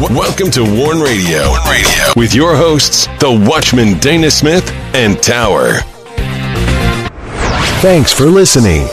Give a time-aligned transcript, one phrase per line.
[0.00, 1.54] Welcome to Warn Radio.
[1.68, 5.78] Radio with your hosts, the Watchman Dana Smith and Tower.
[7.80, 8.86] Thanks for listening.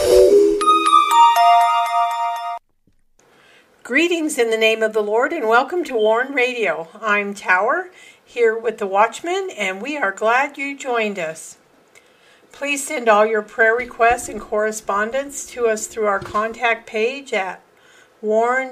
[3.83, 6.87] Greetings in the name of the Lord and welcome to Warn Radio.
[6.99, 7.91] I'm Tower
[8.25, 11.59] here with the Watchman and we are glad you joined us.
[12.51, 17.61] Please send all your prayer requests and correspondence to us through our contact page at
[18.23, 18.71] warn-usa.com.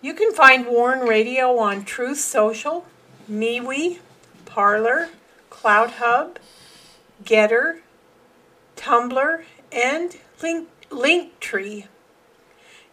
[0.00, 2.86] You can find Warn Radio on Truth Social,
[3.30, 3.98] MeWe,
[4.46, 5.08] Parler,
[5.50, 6.36] CloutHub,
[7.24, 7.80] Gettr,
[8.76, 9.42] Tumblr,
[9.72, 11.86] and Link, Linktree.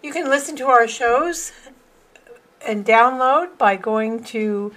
[0.02, 1.52] You can listen to our shows
[2.66, 4.74] and download by going to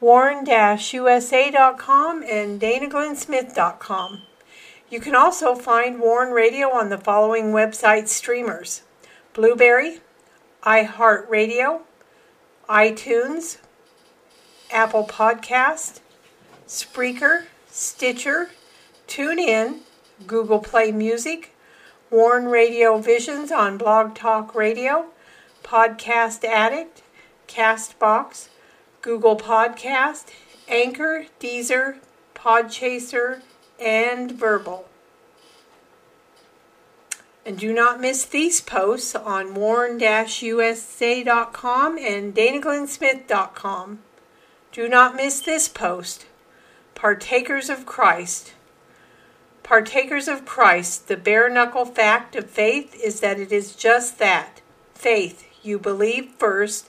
[0.00, 0.62] warn-usa.com
[2.22, 4.22] and danaglennsmith.com.
[4.92, 8.82] You can also find Warn Radio on the following website streamers
[9.32, 10.00] Blubrry,
[10.64, 11.80] iHeartRadio,
[12.68, 13.56] iTunes,
[14.70, 16.00] Apple Podcast,
[16.68, 18.50] Spreaker, Stitcher,
[19.08, 19.78] TuneIn,
[20.26, 21.56] Google Play Music,
[22.10, 25.06] Warn Radio Visions on Blog Talk Radio,
[25.64, 27.00] Podcast Addict,
[27.48, 28.48] Castbox,
[29.00, 30.26] Google Podcast,
[30.68, 31.96] Anchor, Deezer,
[32.34, 33.40] Podchaser,
[33.82, 34.84] and Vurbl.
[37.44, 39.98] And do not miss these posts on warn-usa.com
[41.98, 43.98] and danaglennsmith.com.
[44.70, 46.26] Do not miss this post.
[46.94, 48.54] Partakers of Christ.
[49.64, 54.60] Partakers of Christ, the bare knuckle fact of faith is that it is just that
[54.94, 55.44] faith.
[55.62, 56.88] You believe first,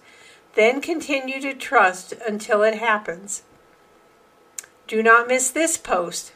[0.55, 3.43] then continue to trust until it happens.
[4.87, 6.31] Do not miss this post.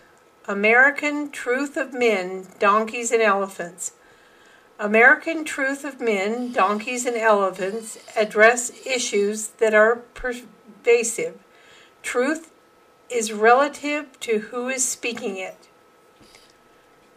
[0.49, 3.91] American Truth of Men, Donkeys and Elephants.
[4.79, 11.37] American Truth of Men, Donkeys and Elephants address issues that are pervasive.
[12.01, 12.49] Truth
[13.09, 15.67] is relative to who is speaking it.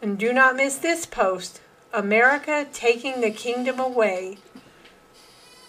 [0.01, 1.61] And do not miss this post
[1.93, 4.39] America Taking the Kingdom Away.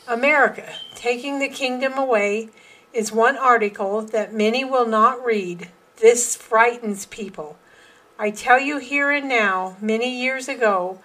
[0.08, 2.48] America Taking the Kingdom Away
[2.92, 5.68] is one article that many will not read.
[6.02, 7.56] This frightens people.
[8.18, 10.98] I tell you here and now, many years ago,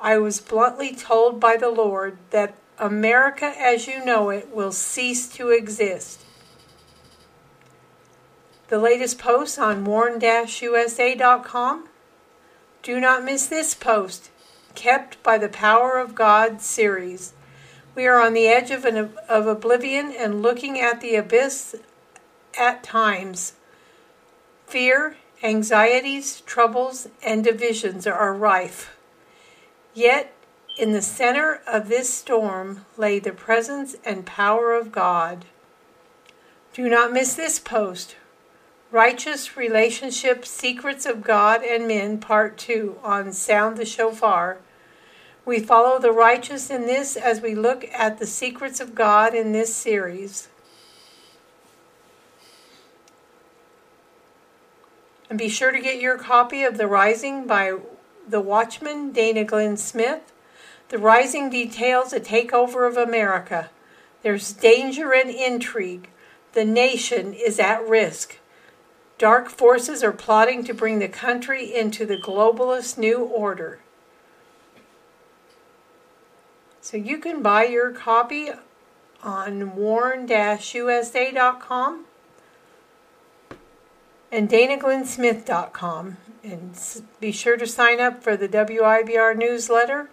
[0.00, 5.26] I was bluntly told by the Lord that America as you know it will cease
[5.30, 6.20] to exist.
[8.68, 10.28] The latest post on warn-usa.com.
[12.84, 14.30] Do not miss this post,
[14.76, 17.32] Kept by the Power of God series.
[17.96, 21.74] We are on the edge of, an, of oblivion and looking at the abyss
[22.56, 23.54] at times.
[24.66, 28.96] Fear, anxieties, troubles, and divisions are rife.
[29.92, 30.32] Yet,
[30.76, 35.44] in the center of this storm lay the presence and power of God.
[36.72, 38.16] Do not miss this post.
[38.90, 44.58] Righteous Relationship Secrets of God and Men, Part 2 on Sound the Shofar.
[45.44, 49.52] We follow the righteous in this as we look at the secrets of God in
[49.52, 50.48] this series.
[55.28, 57.78] And be sure to get your copy of The Rising by
[58.28, 60.32] the Watchman, Dana Glenn Smith.
[60.88, 63.70] The Rising details a takeover of America.
[64.22, 66.10] There's danger and intrigue.
[66.52, 68.38] The nation is at risk.
[69.18, 73.80] Dark forces are plotting to bring the country into the globalist new order.
[76.80, 78.50] So you can buy your copy
[79.22, 80.26] on warn-usa.com
[84.34, 86.16] and danaglennsmith.com.
[86.42, 90.10] And be sure to sign up for the WIBR newsletter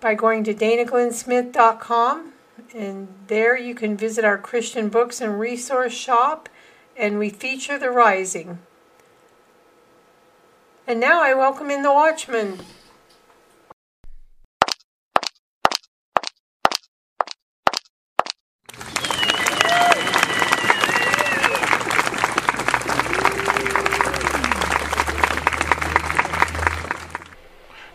[0.00, 2.32] by going to danaglennsmith.com.
[2.74, 6.50] And there you can visit our Christian books and resource shop,
[6.94, 8.58] and we feature The Rising.
[10.86, 12.60] And now I welcome in the Watchman.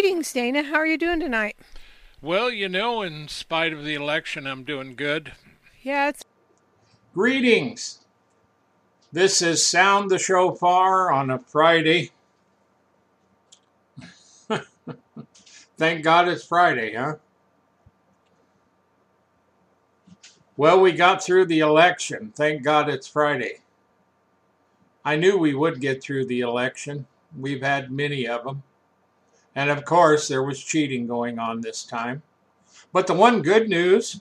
[0.00, 0.62] Greetings, Dana.
[0.62, 1.56] How are you doing tonight?
[2.22, 5.32] Well, you know, in spite of the election, I'm doing good.
[5.82, 6.22] Yeah, it's.
[7.14, 8.04] Greetings.
[9.10, 12.12] This is Sound the Shofar on a Friday.
[15.76, 17.16] Thank God it's Friday, huh?
[20.56, 22.32] Well, we got through the election.
[22.36, 23.62] Thank God it's Friday.
[25.04, 27.08] I knew we would get through the election.
[27.36, 28.62] We've had many of them.
[29.58, 32.22] And of course, there was cheating going on this time.
[32.92, 34.20] But the one good news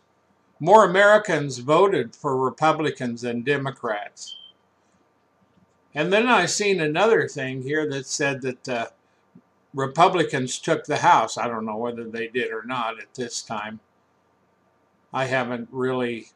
[0.60, 4.36] more Americans voted for Republicans than Democrats.
[5.94, 8.88] And then I seen another thing here that said that uh,
[9.76, 11.38] Republicans took the House.
[11.38, 13.80] I don't know whether they did or not at this time.
[15.14, 16.30] I haven't really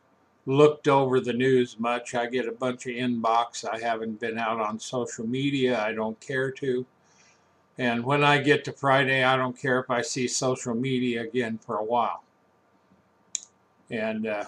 [0.46, 2.14] looked over the news much.
[2.14, 3.66] I get a bunch of inbox.
[3.68, 5.84] I haven't been out on social media.
[5.84, 6.86] I don't care to.
[7.82, 11.58] And when I get to Friday, I don't care if I see social media again
[11.58, 12.22] for a while.
[13.90, 14.46] And uh,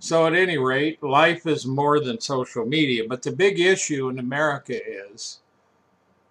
[0.00, 3.04] so, at any rate, life is more than social media.
[3.08, 5.38] But the big issue in America is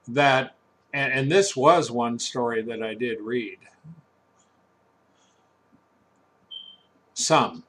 [0.06, 0.58] that,
[0.94, 3.60] and, and this was one story that I did read.
[7.14, 7.64] Some.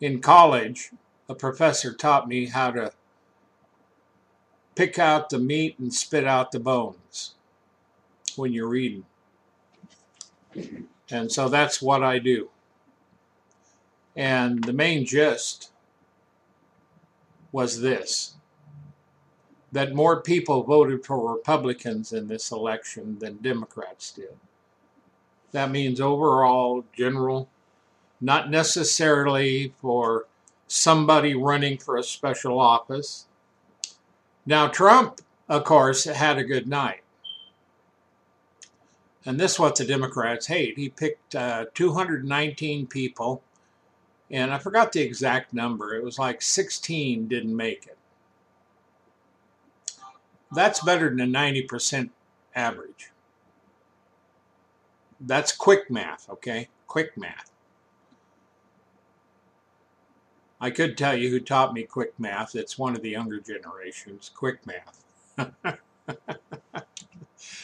[0.00, 0.90] In college,
[1.28, 2.92] a professor taught me how to
[4.80, 7.34] pick out the meat and spit out the bones
[8.36, 9.04] when you're reading.
[11.10, 12.48] And so that's what I do.
[14.16, 15.70] And the main gist
[17.52, 18.36] was this
[19.70, 24.34] that more people voted for Republicans in this election than Democrats did.
[25.52, 27.50] That means overall, general,
[28.18, 30.24] not necessarily for
[30.68, 33.26] somebody running for a special office.
[34.50, 37.02] Now, Trump, of course, had a good night.
[39.24, 40.76] And this is what the Democrats hate.
[40.76, 43.44] He picked uh, 219 people,
[44.28, 45.94] and I forgot the exact number.
[45.94, 47.96] It was like 16 didn't make it.
[50.50, 52.10] That's better than a 90%
[52.56, 53.12] average.
[55.20, 56.66] That's quick math, okay?
[56.88, 57.49] Quick math.
[60.60, 62.54] I could tell you who taught me quick math.
[62.54, 65.04] It's one of the younger generations, quick math.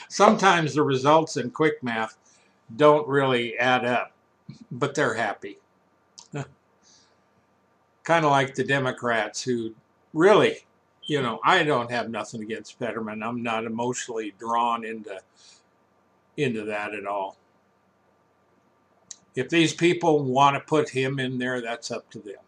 [0.08, 2.16] Sometimes the results in quick math
[2.74, 4.12] don't really add up,
[4.70, 5.58] but they're happy.
[8.04, 9.74] kind of like the Democrats who
[10.14, 10.58] really,
[11.04, 13.22] you know, I don't have nothing against Fetterman.
[13.22, 15.20] I'm not emotionally drawn into
[16.38, 17.36] into that at all.
[19.34, 22.45] If these people want to put him in there, that's up to them.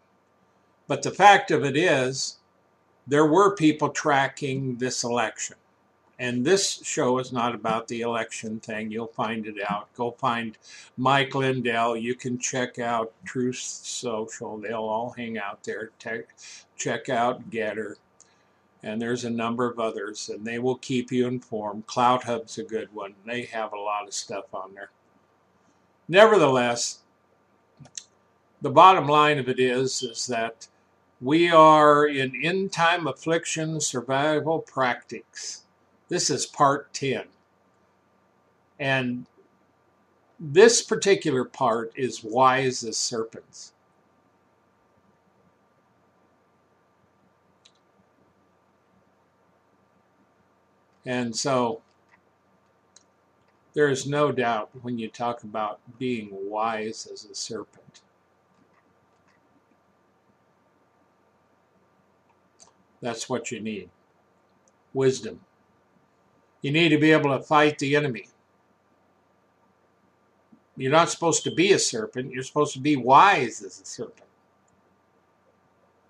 [0.89, 2.39] But the fact of it is,
[3.05, 5.55] there were people tracking this election.
[6.17, 8.89] And this show is not about the election thing.
[8.89, 9.93] You'll find it out.
[9.93, 10.57] Go find
[10.97, 11.95] Mike Lindell.
[11.95, 14.57] You can check out Truth Social.
[14.57, 15.91] They'll all hang out there.
[16.75, 17.97] check out Gettr.
[18.81, 21.85] And there's a number of others, and they will keep you informed.
[21.85, 23.13] Clout Hub's a good one.
[23.27, 24.89] They have a lot of stuff on there.
[26.07, 27.01] Nevertheless,
[28.59, 30.67] the bottom line of it is, is that
[31.21, 35.63] we are in end time affliction survival practice.
[36.07, 37.25] This is part 10.
[38.79, 39.25] And
[40.39, 43.73] this particular part is wise as serpents.
[51.05, 51.81] And so
[53.73, 57.88] there is no doubt when you talk about being wise as a serpent.
[63.01, 63.89] That's what you need.
[64.93, 65.39] Wisdom.
[66.61, 68.27] You need to be able to fight the enemy.
[70.75, 72.31] You're not supposed to be a serpent.
[72.31, 74.27] You're supposed to be wise as a serpent.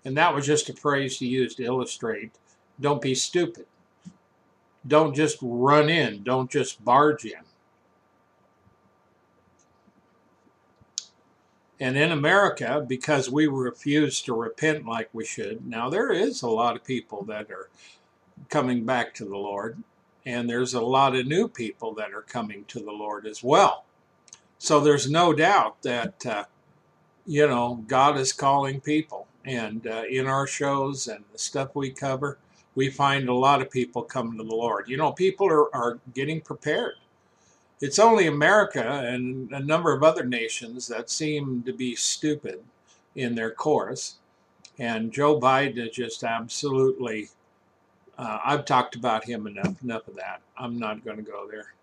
[0.04, 2.32] And that was just a phrase to use to illustrate
[2.80, 3.66] don't be stupid.
[4.86, 6.22] Don't just run in.
[6.22, 7.42] Don't just barge in.
[11.80, 16.48] And in America, because we refuse to repent like we should, now there is a
[16.48, 17.70] lot of people that are
[18.50, 19.82] coming back to the Lord
[20.26, 23.84] and there's a lot of new people that are coming to the Lord as well.
[24.58, 26.44] So there's no doubt that, uh,
[27.26, 29.26] you know, God is calling people.
[29.44, 32.38] And uh, in our shows and the stuff we cover,
[32.74, 34.88] we find a lot of people coming to the Lord.
[34.88, 36.94] You know, people are, are getting prepared.
[37.80, 42.62] It's only America and a number of other nations that seem to be stupid
[43.14, 44.16] in their course.
[44.78, 47.30] And Joe Biden is just absolutely
[48.18, 49.82] Uh, I've talked about him enough.
[49.82, 50.42] Enough of that.
[50.56, 51.74] I'm not going to go there.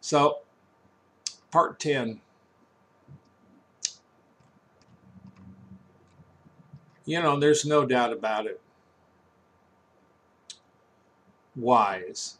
[0.00, 0.40] So,
[1.50, 2.20] part 10.
[7.04, 8.60] You know, there's no doubt about it.
[11.54, 12.39] Wise.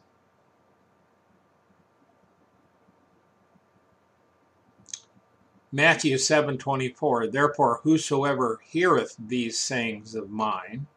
[5.73, 10.87] Matthew 7:24 Therefore whosoever heareth these sayings of mine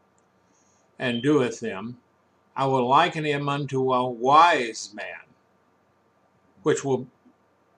[0.98, 1.98] and doeth them
[2.56, 5.26] I will liken him unto a wise man
[6.64, 7.06] which will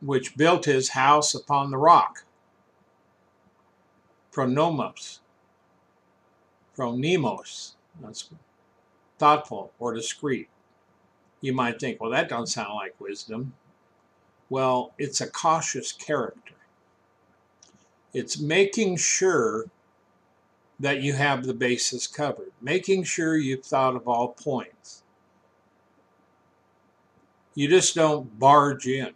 [0.00, 2.24] which built his house upon the rock.
[4.30, 5.20] Phronimos
[6.76, 7.74] phronimos.
[8.00, 8.30] That's
[9.18, 10.48] thoughtful or discreet.
[11.40, 13.54] You might think well that doesn't sound like wisdom.
[14.48, 16.55] Well it's a cautious character
[18.16, 19.66] it's making sure
[20.80, 25.02] that you have the bases covered, making sure you've thought of all points.
[27.54, 29.11] You just don't barge in.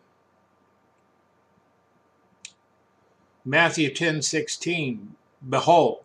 [3.42, 5.16] Matthew 10 16,
[5.49, 6.04] Behold,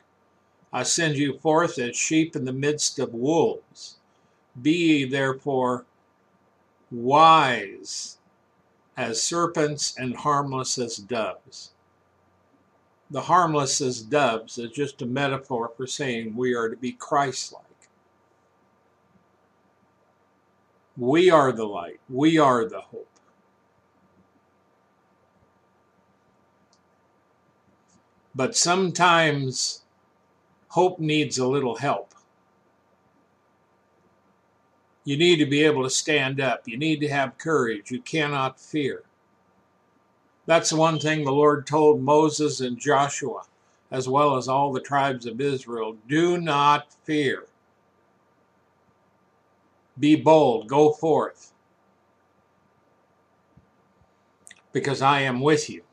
[0.71, 3.97] I send you forth as sheep in the midst of wolves.
[4.61, 5.83] Be ye therefore
[6.89, 8.19] wise
[8.95, 11.71] as serpents and harmless as doves
[13.09, 17.53] the harmless as doves is just a metaphor for saying we are to be Christ
[17.53, 17.63] like.
[20.97, 23.09] We are the light, we are the hope.
[28.33, 29.83] But sometimes
[30.69, 32.13] hope needs a little help.
[35.05, 36.67] You need to be able to stand up.
[36.67, 37.91] You need to have courage.
[37.91, 39.03] You cannot fear.
[40.45, 43.43] That's the one thing the Lord told Moses and Joshua,
[43.91, 47.45] as well as all the tribes of Israel do not fear.
[49.99, 51.53] Be bold, go forth,
[54.73, 55.83] because I am with you.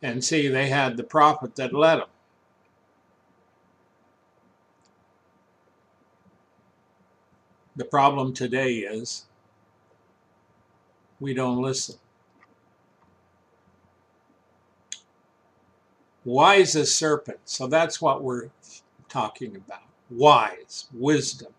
[0.00, 2.08] And see, they had the prophet that led them.
[7.76, 9.27] The problem today is
[11.20, 11.96] we don't listen.
[16.24, 17.38] Wise as serpent.
[17.44, 18.50] So that's what we're
[19.08, 19.82] talking about.
[20.10, 21.52] Wise, wisdom.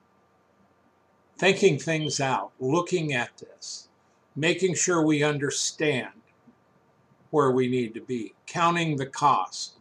[1.38, 3.88] Thinking things out, looking at this,
[4.36, 6.10] making sure we understand
[7.32, 9.74] where we need to be, counting the cost.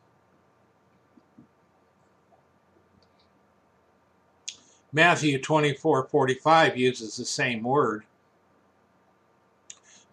[4.93, 8.05] Matthew 24 45 uses the same word.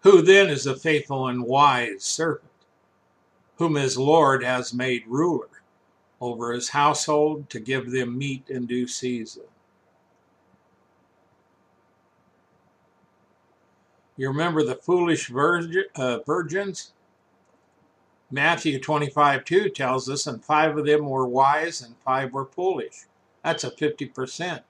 [0.06, 2.52] Who then is a faithful and wise servant,
[3.56, 5.48] whom his Lord has made ruler
[6.20, 9.42] over his household to give them meat in due season?
[14.16, 16.92] You remember the foolish virgin, uh, virgins?
[18.30, 23.06] Matthew 25 2 tells us, and five of them were wise and five were foolish.
[23.42, 24.62] That's a 50%.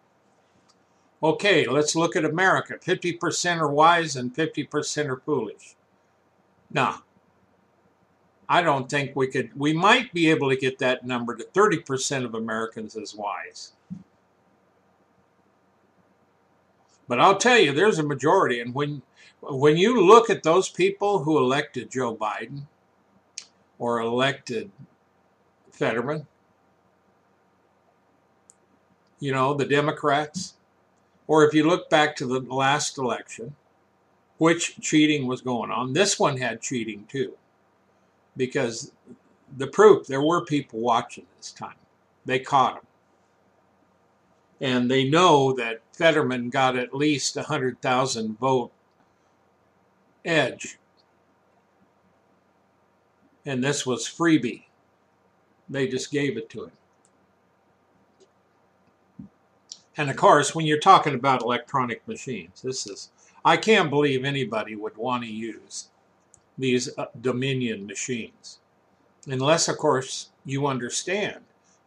[1.23, 2.75] Okay, let's look at America.
[2.75, 5.77] 50% are wise and 50% are foolish.
[6.71, 7.03] Now,
[8.49, 12.25] I don't think we could, we might be able to get that number to 30%
[12.25, 13.73] of Americans as wise.
[17.09, 18.61] But I'll tell you, there's a majority.
[18.61, 19.03] And when,
[19.41, 22.63] when you look at those people who elected Joe Biden
[23.79, 24.71] or elected
[25.71, 26.27] Fetterman,
[29.19, 30.56] you know, the Democrats,
[31.27, 33.55] or if you look back to the last election,
[34.39, 37.33] which cheating was going on, this one had cheating too.
[38.37, 38.93] Because
[39.57, 41.77] the proof, there were people watching this time.
[42.25, 42.83] They caught him.
[44.61, 48.73] And they know that Fetterman got at least a 100,000 vote
[50.25, 50.79] edge.
[53.45, 54.65] And this was freebie.
[55.69, 56.73] They just gave it to him.
[59.97, 63.11] And of course, when you're talking about electronic machines, this is,
[63.45, 65.89] I can't believe anybody would want to use
[66.59, 68.59] these uh, Dominion machines.
[69.27, 71.41] Unless, of course, you understand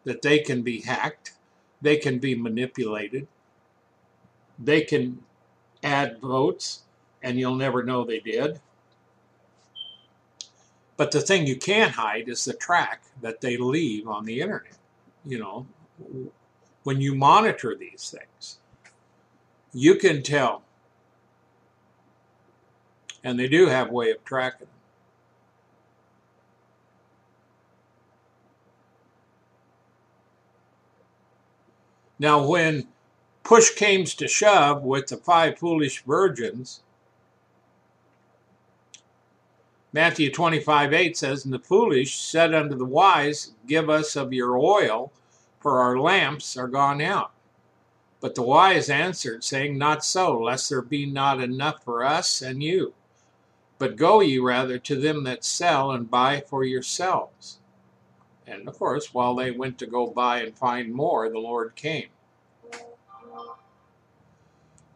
[0.04, 1.34] that they can be hacked,
[1.82, 3.28] they can be manipulated,
[4.58, 5.20] they can
[5.84, 6.84] add votes,
[7.22, 8.60] and you'll never know they did.
[10.98, 14.78] But the thing you can't hide is the track that they leave on the internet.
[15.26, 15.68] You know,
[16.90, 18.58] when you monitor these things,
[19.72, 20.64] you can tell.
[23.24, 24.66] And they do have way of tracking.
[32.18, 32.88] Now, when
[33.44, 36.82] push came to shove with the five foolish virgins,
[39.94, 44.58] Matthew 25 8 says, And the foolish said unto the wise, Give us of your
[44.58, 45.12] oil,
[45.60, 47.32] for our lamps are gone out.
[48.22, 52.62] But the wise answered, saying, Not so, lest there be not enough for us and
[52.62, 52.94] you.
[53.78, 57.60] But go ye rather to them that sell and buy for yourselves.
[58.46, 62.10] And of course, while they went to go buy and find more, the Lord came.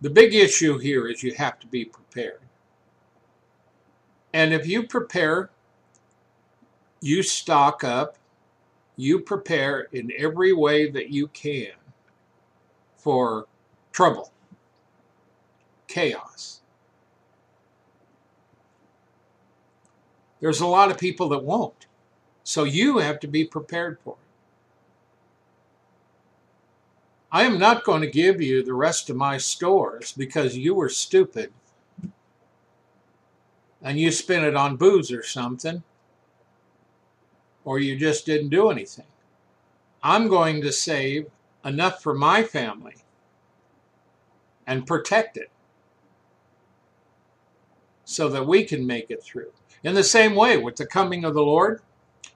[0.01, 2.41] The big issue here is you have to be prepared.
[4.33, 5.49] And if you prepare,
[6.99, 8.17] you stock up,
[8.95, 11.71] you prepare in every way that you can
[12.95, 13.47] for
[13.91, 14.31] trouble,
[15.87, 16.61] chaos.
[20.39, 21.87] There's a lot of people that won't.
[22.43, 24.17] So you have to be prepared for it.
[27.31, 30.89] I am not going to give you the rest of my stores because you were
[30.89, 31.51] stupid
[33.81, 35.83] and you spent it on booze or something,
[37.65, 39.05] or you just didn't do anything.
[40.01, 41.27] I'm going to save
[41.63, 42.95] enough for my family
[44.67, 45.49] and protect it
[48.05, 49.51] so that we can make it through.
[49.83, 51.81] In the same way, with the coming of the Lord,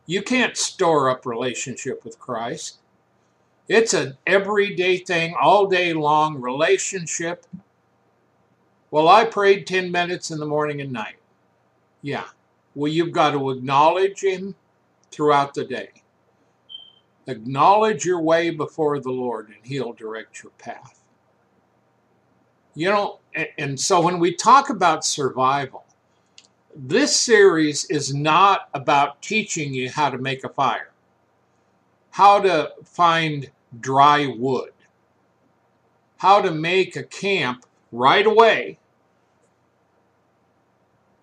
[0.05, 2.77] you can't store up relationship with Christ.
[3.67, 7.45] It's an everyday thing, all day long relationship.
[8.89, 11.17] Well, I prayed 10 minutes in the morning and night.
[12.01, 12.25] Yeah.
[12.73, 14.55] Well, you've got to acknowledge Him
[15.11, 15.89] throughout the day.
[17.27, 21.03] Acknowledge your way before the Lord, and He'll direct your path.
[22.73, 23.19] You know,
[23.57, 25.85] and so when we talk about survival,
[26.75, 30.91] this series is not about teaching you how to make a fire,
[32.11, 34.71] how to find dry wood,
[36.17, 38.77] how to make a camp right away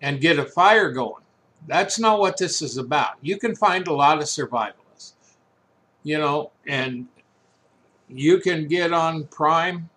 [0.01, 1.24] and get a fire going.
[1.67, 3.15] That's not what this is about.
[3.21, 5.13] You can find a lot of survivalists,
[6.03, 7.07] you know, and
[8.07, 9.89] you can get on Prime,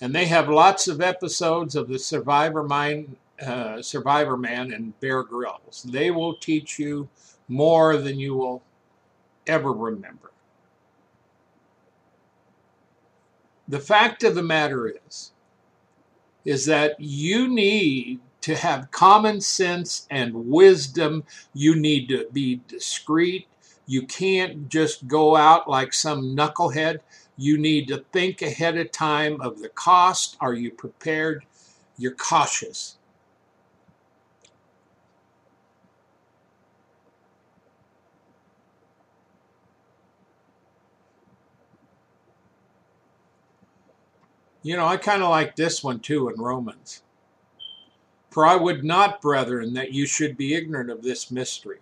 [0.00, 5.22] and they have lots of episodes of the Survivor Mind, uh, Survivor Man, and Bear
[5.24, 5.84] Grylls.
[5.88, 7.08] They will teach you
[7.48, 8.62] more than you will
[9.46, 10.30] ever remember.
[13.66, 15.32] The fact of the matter is,
[16.44, 21.24] is that you need to have common sense and wisdom.
[21.54, 23.48] You need to be discreet.
[23.86, 26.98] You can't just go out like some knucklehead.
[27.38, 30.36] You need to think ahead of time of the cost.
[30.42, 31.46] Are you prepared?
[31.96, 32.98] You're cautious.
[44.62, 47.03] You know, I kind of like this one too in Romans.
[48.34, 51.78] For I would not, brethren, that you should be ignorant of this mystery,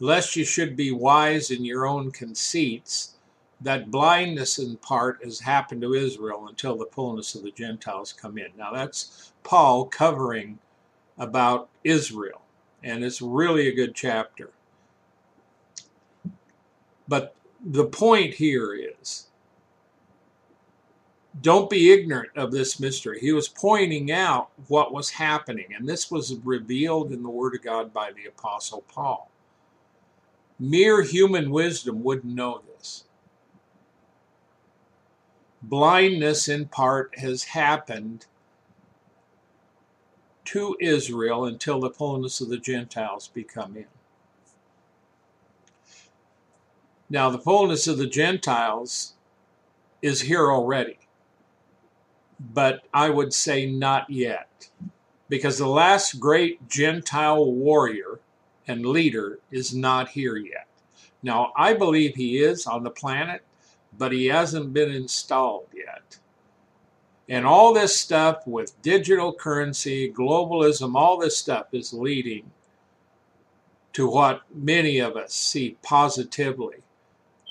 [0.00, 3.14] lest you should be wise in your own conceits,
[3.60, 8.36] that blindness in part has happened to Israel until the fullness of the Gentiles come
[8.36, 8.48] in.
[8.56, 10.58] Now that's Paul covering
[11.18, 12.42] about Israel,
[12.82, 14.50] and it's really a good chapter.
[17.06, 19.27] But the point here is
[21.42, 23.20] don't be ignorant of this mystery.
[23.20, 27.62] He was pointing out what was happening, and this was revealed in the Word of
[27.62, 29.30] God by the Apostle Paul.
[30.58, 33.04] Mere human wisdom wouldn't know this.
[35.62, 38.26] Blindness, in part, has happened
[40.46, 43.86] to Israel until the fullness of the Gentiles become in.
[47.10, 49.14] Now, the fullness of the Gentiles
[50.00, 50.98] is here already
[52.40, 54.68] but I would say not yet.
[55.28, 58.20] Because the last great Gentile warrior
[58.66, 60.66] and leader is not here yet.
[61.22, 63.42] Now, I believe he is on the planet,
[63.96, 66.18] but he hasn't been installed yet.
[67.28, 72.50] And all this stuff with digital currency, globalism, all this stuff is leading
[73.92, 76.76] to what many of us see positively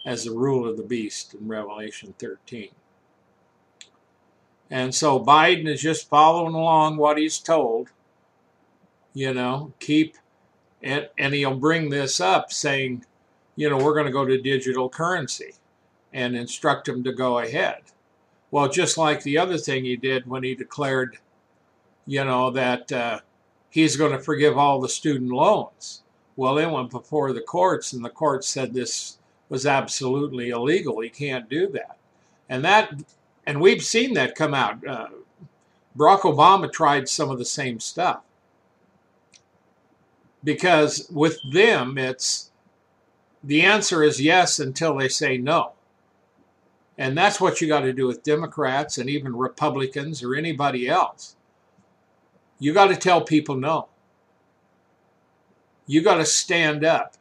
[0.06, 2.70] as the rule of the beast in Revelation 13.
[4.70, 7.90] And so Biden is just following along what he's told.
[9.14, 10.16] You know, keep,
[10.84, 13.06] and, and he'll bring this up saying,
[13.56, 15.54] you know, we're going to go to digital currency
[16.14, 17.82] and instruct him to go ahead.
[18.52, 21.18] Well, just like the other thing he did when he declared,
[22.06, 23.20] you know, that uh,
[23.70, 26.04] he's going to forgive all the student loans.
[26.36, 29.18] Well, it went before the courts, and the courts said this
[29.50, 31.00] was absolutely illegal.
[31.00, 31.98] He can't do that.
[32.48, 32.94] And that,
[33.48, 34.86] and we've seen that come out.
[34.86, 35.08] Uh,
[35.98, 38.22] Barack Obama tried some of the same stuff.
[40.44, 42.52] Because with them, it's
[43.44, 45.72] the answer is yes until they say no.
[46.98, 51.36] And that's what you got to do with Democrats and even Republicans or anybody else.
[52.60, 53.88] You got to tell people no.
[55.86, 57.14] You got to stand up.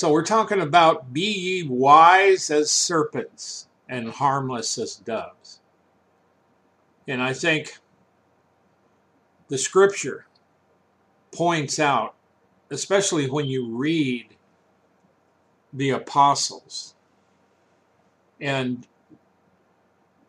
[0.00, 5.60] So we're talking about be ye wise as serpents and harmless as doves.
[7.06, 7.76] And I think
[9.48, 10.24] the scripture
[11.32, 12.14] points out,
[12.70, 14.28] especially when you read
[15.70, 16.94] the apostles,
[18.40, 18.86] and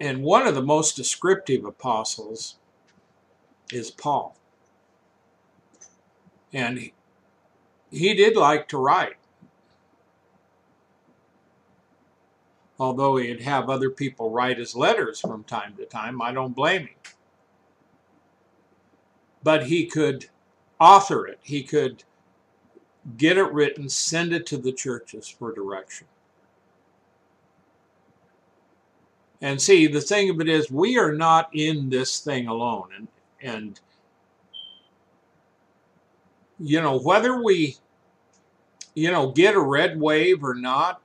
[0.01, 2.57] and one of the most descriptive apostles
[3.71, 4.35] is Paul.
[6.51, 6.93] And he,
[7.89, 9.15] he did like to write.
[12.81, 16.19] Although he'd have other people write his letters from time to time.
[16.19, 16.95] I don't blame him.
[19.43, 20.25] But he could
[20.79, 22.03] author it, he could
[23.17, 26.07] get it written, send it to the churches for direction.
[29.41, 32.89] And see, the thing of it is, we are not in this thing alone.
[32.95, 33.07] And,
[33.41, 33.79] and
[36.59, 37.77] you know, whether we,
[38.95, 41.01] you know, get a red wave or not,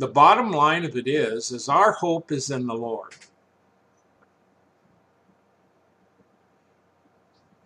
[0.00, 3.14] the bottom line of it is, is our hope is in the Lord.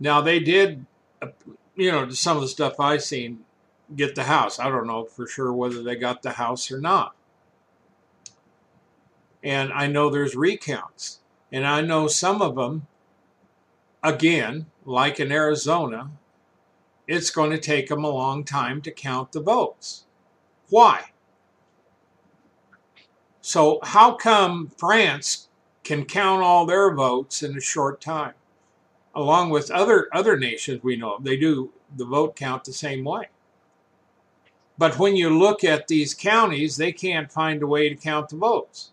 [0.01, 0.85] Now they did,
[1.77, 3.45] you know, some of the stuff I seen
[3.95, 4.59] get the house.
[4.59, 7.15] I don't know for sure whether they got the house or not.
[9.45, 11.21] And I know there's recounts.
[11.53, 12.89] And I know some of them,
[14.03, 16.11] again, like in Arizona,
[17.07, 20.05] it's going to take them a long time to count the votes.
[20.69, 21.14] Why?
[23.47, 25.49] So how come France
[25.83, 28.33] can count all their votes in a short time?
[29.15, 33.05] Along with other other nations we know of, they do the vote count the same
[33.05, 33.29] way.
[34.79, 38.37] But when you look at these counties, they can't find a way to count the
[38.37, 38.93] votes.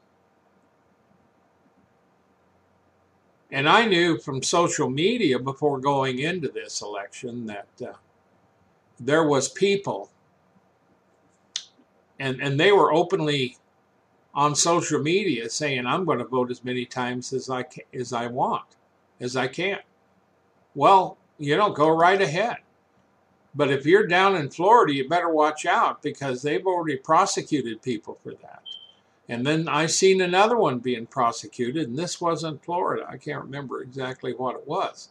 [3.53, 7.93] And I knew from social media before going into this election that uh,
[8.99, 10.11] there was people,
[12.19, 13.55] and, and they were openly
[14.34, 18.28] on social media saying I'm going to vote as many times as I as I
[18.28, 18.78] want,
[19.20, 19.80] as I can.
[20.74, 22.58] Well, you know, go right ahead.
[23.54, 28.17] But if you're down in Florida, you better watch out because they've already prosecuted people
[28.24, 28.63] for that.
[29.28, 33.06] And then I seen another one being prosecuted, and this wasn't Florida.
[33.10, 35.10] I can't remember exactly what it was.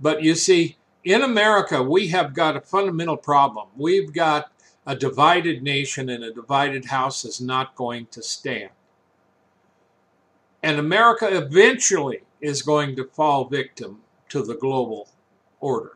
[0.00, 3.68] But you see, in America, we have got a fundamental problem.
[3.76, 4.52] We've got
[4.88, 8.70] a divided nation and a divided house is not going to stand.
[10.62, 15.10] And America eventually is going to fall victim to the global
[15.60, 15.92] order.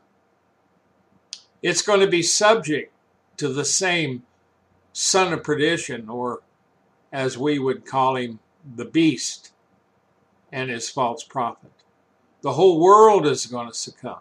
[1.62, 2.92] It's going to be subject
[3.38, 4.24] to the same
[4.92, 6.42] son of perdition, or
[7.10, 8.40] as we would call him,
[8.76, 9.52] the beast
[10.52, 11.72] and his false prophet.
[12.42, 14.20] The whole world is going to succumb.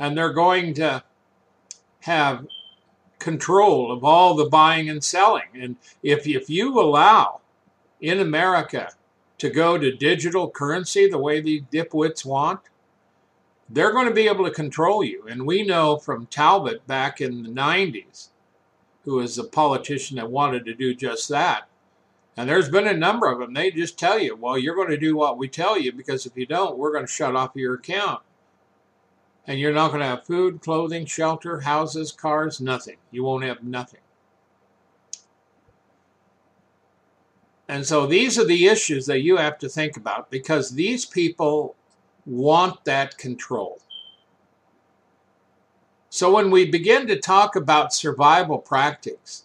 [0.00, 1.04] And they're going to
[2.00, 2.48] have
[3.24, 5.48] control of all the buying and selling.
[5.58, 7.40] And if, if you allow
[7.98, 8.90] in America
[9.38, 12.60] to go to digital currency the way the dipwits want,
[13.70, 15.24] they're going to be able to control you.
[15.26, 18.28] And we know from Talbot back in the 90s,
[19.04, 21.66] who was a politician that wanted to do just that.
[22.36, 23.54] And there's been a number of them.
[23.54, 26.36] They just tell you, well, you're going to do what we tell you because if
[26.36, 28.20] you don't, we're going to shut off your account
[29.46, 32.96] and you're not going to have food, clothing, shelter, houses, cars, nothing.
[33.10, 34.00] You won't have nothing.
[37.68, 41.76] And so these are the issues that you have to think about because these people
[42.26, 43.80] want that control.
[46.10, 49.44] So when we begin to talk about survival practices,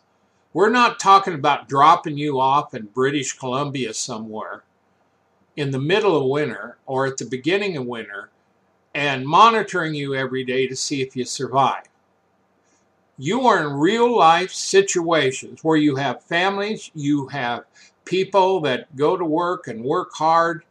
[0.54, 4.64] we're not talking about dropping you off in British Columbia somewhere
[5.56, 8.30] in the middle of winter or at the beginning of winter
[9.00, 11.86] and monitoring you every day to see if you survive.
[13.18, 17.64] You are in real life situations where you have families, you have
[18.04, 20.66] people that go to work and work hard,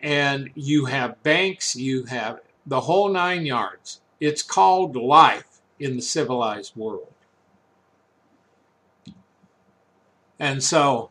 [0.00, 4.00] and you have banks, you have the whole nine yards.
[4.20, 7.12] It's called life in the civilized world.
[10.38, 11.10] And so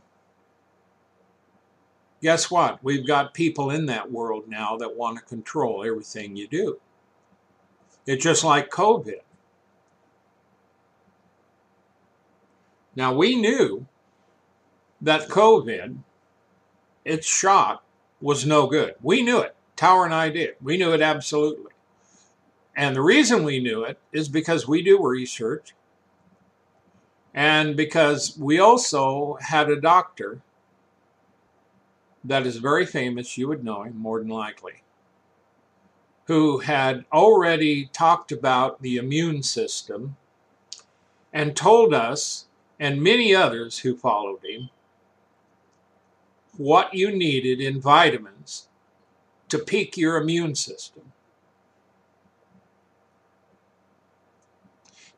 [2.21, 2.83] guess what?
[2.83, 6.79] We've got people in that world now that want to control everything you do.
[8.05, 9.21] It's just like COVID.
[12.95, 13.85] Now, we knew
[15.01, 15.97] that COVID,
[17.05, 17.83] its shot,
[18.19, 18.95] was no good.
[19.01, 19.55] We knew it.
[19.75, 20.55] Tower and I did.
[20.61, 21.71] We knew it absolutely.
[22.75, 25.75] And the reason we knew it is because we do research
[27.33, 30.41] and because we also had a doctor
[32.27, 34.83] that is very famous, you would know him more than likely,
[36.25, 40.17] who had already talked about the immune system
[41.33, 42.45] and told us,
[42.79, 44.69] and many others who followed him,
[46.57, 48.67] what you needed in vitamins
[49.49, 51.13] to peak your immune system.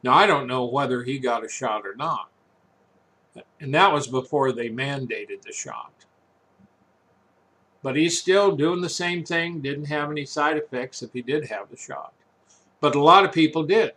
[0.04, 2.30] Now, I don't know whether he got a shot or not.
[3.60, 5.94] And that was before they mandated the shot.
[7.82, 11.46] But he's still doing the same thing, didn't have any side effects if he did
[11.46, 12.14] have the shot.
[12.82, 13.94] But a lot of people did.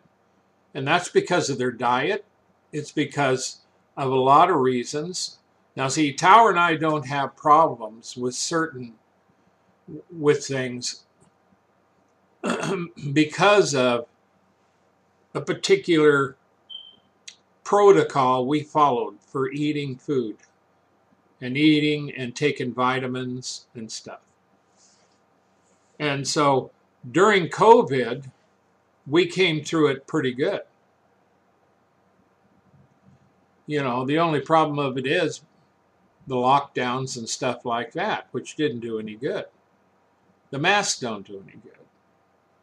[0.75, 2.25] And that's because of their diet.
[2.73, 3.61] It's because
[3.97, 5.39] of a lot of reasons.
[5.77, 8.95] Now, see, Tower and I don't have problems with certain
[10.11, 11.05] with things
[13.13, 14.07] because of
[15.35, 16.37] a particular
[17.65, 20.37] protocol we followed for eating food
[21.43, 24.21] and eating and taking vitamins and stuff.
[25.99, 26.71] And so
[27.11, 28.31] during COVID,
[29.07, 30.63] we came through it pretty good.
[33.67, 35.43] You know, the only problem of it is
[36.27, 39.47] the lockdowns and stuff like that, which didn't do any good.
[40.51, 41.73] The masks don't do any good.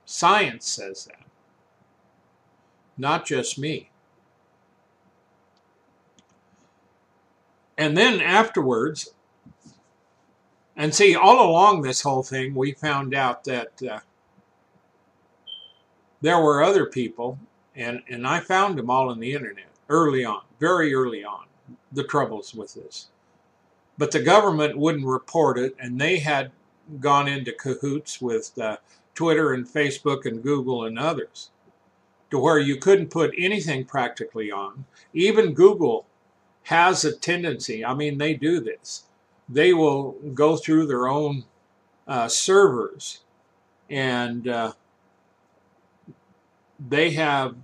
[0.05, 1.25] Science says that,
[2.97, 3.88] not just me.
[7.79, 9.13] And then afterwards,
[10.75, 13.99] and see, all along this whole thing, we found out that uh,
[16.19, 17.39] there were other people,
[17.73, 21.45] and, and I found them all on the internet early on, very early on,
[21.93, 23.07] the troubles with this.
[23.97, 26.51] But the government wouldn't report it, and they had
[26.99, 28.75] gone into cahoots with uh,
[29.15, 31.51] Twitter and Facebook and Google and others
[32.29, 34.83] to where you couldn't put anything practically on.
[35.13, 36.05] Even Google
[36.63, 39.03] has a tendency, I mean, they do this.
[39.47, 41.45] They will go through their own
[42.07, 43.21] uh, servers
[43.89, 44.73] and uh,
[46.87, 47.55] they have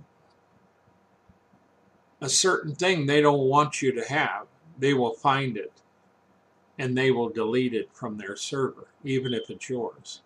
[2.20, 4.46] a certain thing they don't want you to have.
[4.78, 5.72] They will find it
[6.78, 10.22] and they will delete it from their server, even if it's yours.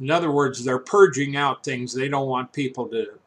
[0.00, 3.18] In other words, they're purging out things they don't want people to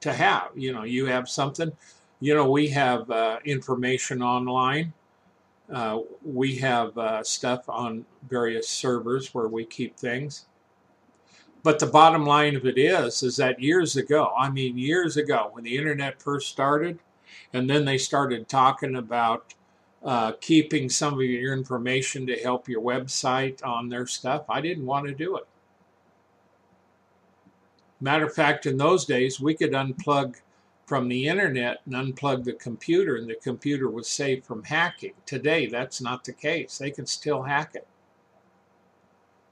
[0.00, 0.50] to have.
[0.54, 1.72] You know, you have something,
[2.20, 4.92] you know, we have uh, information online.
[5.72, 10.46] Uh, we have uh, stuff on various servers where we keep things.
[11.62, 15.50] But the bottom line of it is, is that years ago, I mean years ago,
[15.52, 16.98] when the internet first started,
[17.52, 19.54] and then they started talking about
[20.04, 24.86] uh, keeping some of your information to help your website on their stuff, I didn't
[24.86, 25.46] want to do it.
[28.00, 30.36] Matter of fact, in those days, we could unplug
[30.88, 35.12] from the internet and unplug the computer, and the computer was safe from hacking.
[35.26, 36.78] Today, that's not the case.
[36.78, 37.86] They can still hack it.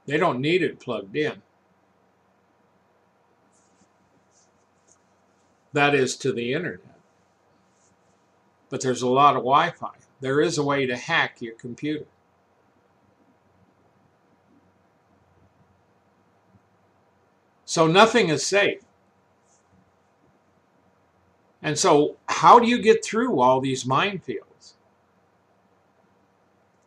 [0.07, 1.43] They don't need it plugged in.
[5.73, 6.97] That is to the internet.
[8.69, 9.91] But there's a lot of Wi Fi.
[10.19, 12.05] There is a way to hack your computer.
[17.63, 18.86] So nothing is safe.
[21.61, 24.73] And so, how do you get through all these minefields?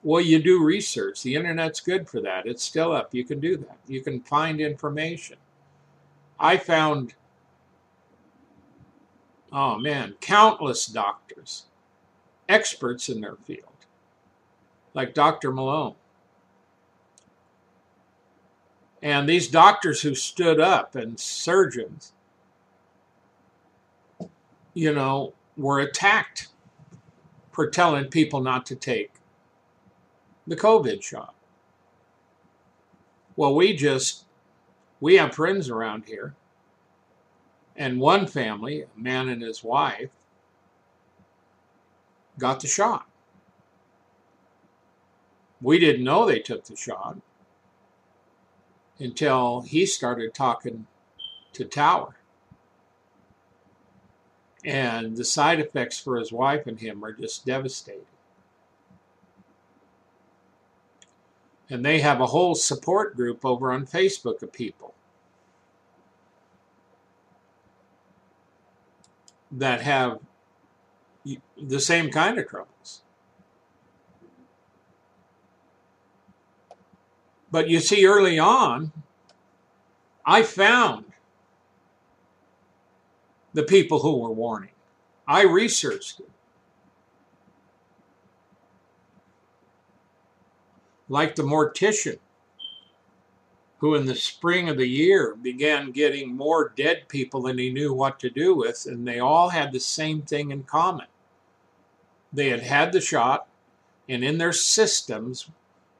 [0.02, 1.22] Well, you do research.
[1.22, 2.46] The internet's good for that.
[2.46, 3.14] It's still up.
[3.14, 3.78] You can do that.
[3.87, 5.37] You can find information.
[6.38, 7.14] I found,
[9.52, 11.66] oh man, countless doctors,
[12.48, 13.87] experts in their field,
[14.94, 15.52] like Dr.
[15.52, 15.96] Malone.
[19.02, 22.12] And these doctors who stood up and surgeons
[24.74, 26.48] you know, were attacked
[27.52, 29.12] for telling people not to take
[30.46, 31.35] the COVID shot.
[33.37, 34.24] Well, we just,
[35.00, 36.35] we have friends around here.
[37.76, 40.11] And one family, a man and his wife,
[42.38, 43.06] got the shot.
[45.62, 47.18] We didn't know they took the shot
[48.98, 50.87] until he started talking
[51.52, 52.19] to Tower.
[54.64, 58.05] And the side effects for his wife and him are just devastating.
[61.70, 64.94] And they have a whole support group over on Facebook of people
[69.53, 70.18] that have
[71.61, 73.03] the same kind of troubles.
[77.51, 78.92] But you see, early on,
[80.25, 81.10] I found
[83.52, 84.70] the people who were warning.
[85.26, 86.30] I researched it.
[91.08, 92.18] Like the mortician,
[93.78, 97.94] who in the spring of the year began getting more dead people than he knew
[97.94, 101.06] what to do with, and they all had the same thing in common.
[102.32, 103.48] They had had the shot,
[104.08, 105.50] and in their systems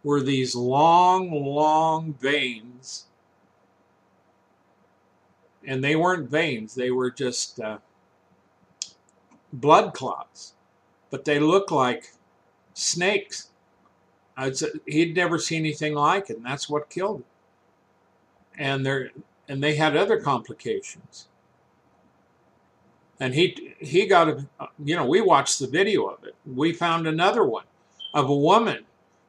[0.05, 3.07] were these long, long veins.
[5.67, 7.79] And they weren't veins, they were just uh,
[9.53, 10.55] blood clots.
[11.11, 12.13] But they looked like
[12.75, 13.49] snakes.
[14.87, 17.25] he'd never seen anything like it, and that's what killed him.
[18.57, 19.11] And, there,
[19.49, 21.27] and they had other complications.
[23.19, 24.47] And he he got a
[24.83, 26.35] you know we watched the video of it.
[26.47, 27.67] We found another one
[28.15, 28.85] of a woman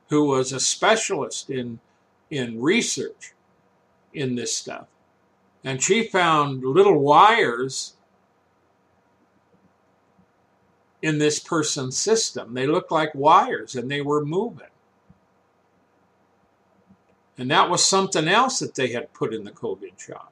[0.09, 1.81] who was a specialist in
[2.29, 3.33] in research
[4.13, 4.87] in this stuff.
[5.63, 7.93] And she found little wires
[11.01, 12.53] in this person's system.
[12.53, 14.67] They looked like wires and they were moving.
[17.37, 20.31] And that was something else that they had put in the COVID shot.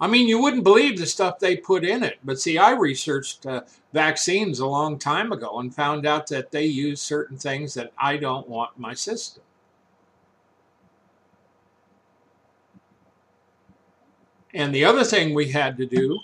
[0.00, 2.18] I mean, you wouldn't believe the stuff they put in it.
[2.24, 6.64] But see, I researched uh, vaccines a long time ago and found out that they
[6.64, 9.42] use certain things that I don't want my system.
[14.52, 16.20] And the other thing we had to do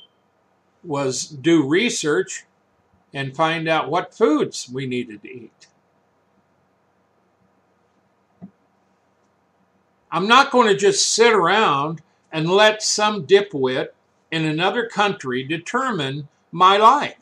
[0.83, 2.45] was do research
[3.15, 5.69] and find out what foods we needed to eat.
[10.11, 13.89] I'm not going to just sit around and let some dipwit
[14.31, 17.17] in another country determine my life.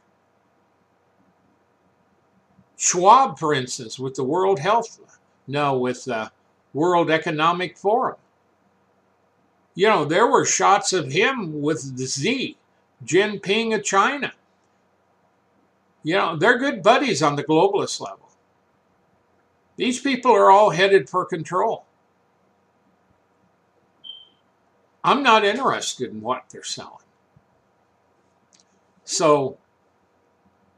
[2.76, 5.00] Schwab, for instance, with the World Health,
[5.46, 6.30] no, with the
[6.72, 8.16] World Economic Forum.
[9.74, 12.56] You know, there were shots of him with the Xi
[13.04, 14.32] Jinping of China.
[16.02, 18.28] You know, they're good buddies on the globalist level.
[19.76, 21.84] These people are all headed for control.
[25.02, 26.98] I'm not interested in what they're selling.
[29.04, 29.58] So,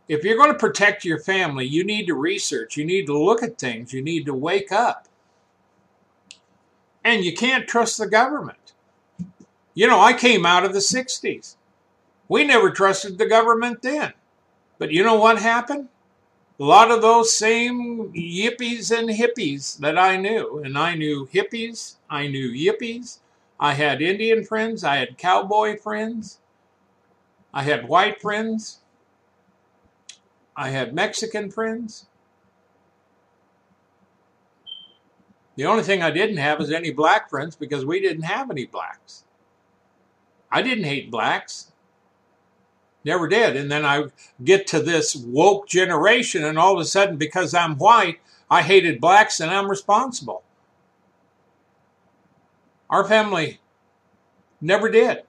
[0.08, 3.42] if you're going to protect your family, you need to research, you need to look
[3.42, 5.06] at things, you need to wake up.
[7.04, 8.65] And you can't trust the government.
[9.76, 11.56] You know, I came out of the 60s.
[12.28, 14.14] We never trusted the government then.
[14.78, 15.88] But you know what happened?
[16.58, 21.96] A lot of those same yippies and hippies that I knew, and I knew hippies,
[22.08, 23.18] I knew yippies,
[23.60, 26.40] I had Indian friends, I had cowboy friends,
[27.52, 28.78] I had white friends,
[30.56, 32.06] I had Mexican friends.
[35.56, 38.64] The only thing I didn't have is any black friends because we didn't have any
[38.64, 39.25] blacks.
[40.56, 41.70] I didn't hate blacks.
[43.04, 43.56] Never did.
[43.56, 44.04] And then I
[44.42, 48.98] get to this woke generation, and all of a sudden, because I'm white, I hated
[48.98, 50.42] blacks and I'm responsible.
[52.88, 53.60] Our family
[54.58, 55.24] never did.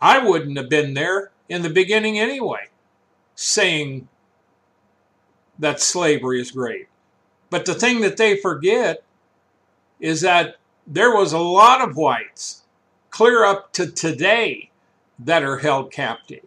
[0.00, 2.70] I wouldn't have been there in the beginning anyway,
[3.36, 4.08] saying
[5.60, 6.88] that slavery is great.
[7.50, 9.04] But the thing that they forget
[10.00, 12.62] is that there was a lot of whites,
[13.10, 14.70] clear up to today,
[15.18, 16.46] that are held captive.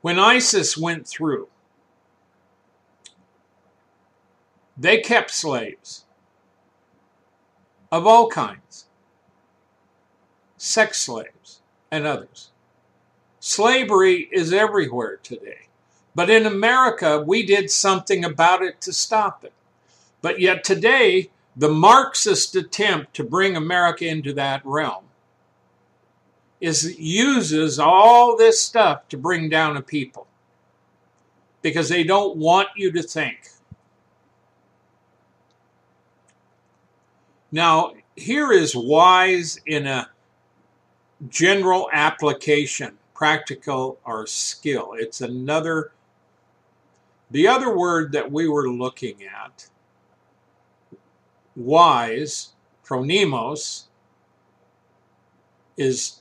[0.00, 1.48] When ISIS went through,
[4.76, 6.04] They kept slaves
[7.90, 8.86] of all kinds,
[10.58, 12.50] sex slaves and others.
[13.40, 15.68] Slavery is everywhere today.
[16.14, 19.52] But in America, we did something about it to stop it.
[20.26, 25.04] But yet today, the Marxist attempt to bring America into that realm
[26.60, 30.26] is uses all this stuff to bring down a people
[31.62, 33.38] because they don't want you to think.
[37.52, 40.10] Now, here is wise in a
[41.28, 44.94] general application, practical or skill.
[44.98, 45.92] It's another,
[47.30, 49.68] the other word that we were looking at,
[51.56, 52.52] wise,
[52.84, 53.84] phronimos,
[55.76, 56.20] is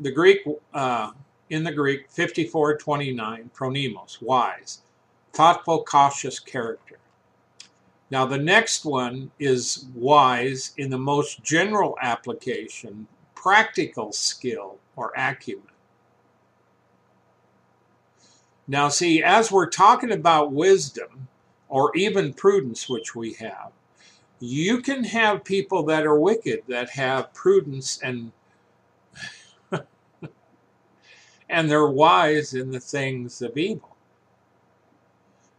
[0.00, 0.40] the Greek
[0.74, 1.12] uh,
[1.50, 4.82] in the Greek 5429, phronimos, wise,
[5.32, 6.98] thoughtful, cautious character.
[8.10, 15.64] Now, the next one is wise in the most general application, practical skill or acumen.
[18.66, 21.28] Now, see, as we're talking about wisdom
[21.68, 23.72] or even prudence, which we have,
[24.44, 28.30] you can have people that are wicked that have prudence and
[31.48, 33.96] and they're wise in the things of evil.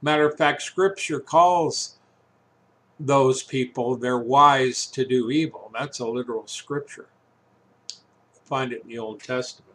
[0.03, 1.97] Matter of fact, scripture calls
[2.99, 5.71] those people they're wise to do evil.
[5.73, 7.07] That's a literal scripture.
[8.45, 9.73] Find it in the Old Testament.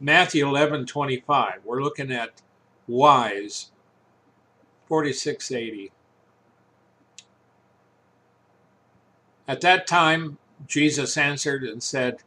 [0.00, 1.60] Matthew 11 25.
[1.64, 2.42] We're looking at
[2.88, 3.70] wise
[4.88, 5.92] 4680.
[9.46, 12.18] At that time, Jesus answered and said,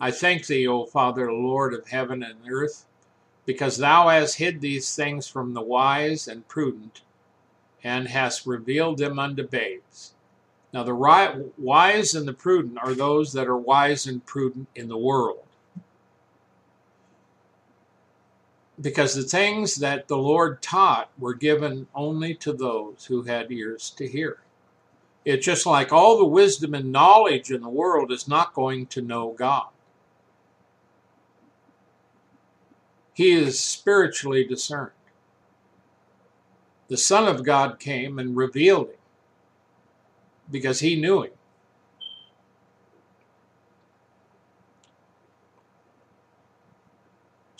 [0.00, 2.84] I thank thee, O Father, Lord of heaven and earth,
[3.46, 7.00] because thou hast hid these things from the wise and prudent,
[7.82, 10.12] and hast revealed them unto babes.
[10.72, 14.98] Now, the wise and the prudent are those that are wise and prudent in the
[14.98, 15.47] world.
[18.80, 23.90] Because the things that the Lord taught were given only to those who had ears
[23.96, 24.38] to hear.
[25.24, 29.02] It's just like all the wisdom and knowledge in the world is not going to
[29.02, 29.68] know God.
[33.12, 34.92] He is spiritually discerned.
[36.86, 38.96] The Son of God came and revealed him
[40.50, 41.32] because he knew him.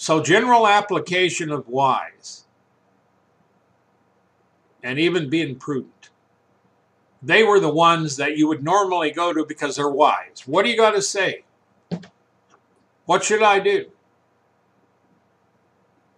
[0.08, 2.46] So, general application of wise
[4.82, 6.08] and even being prudent.
[7.22, 10.44] They were the ones that you would normally go to because they're wise.
[10.46, 11.44] What do you got to say?
[13.04, 13.90] What should I do?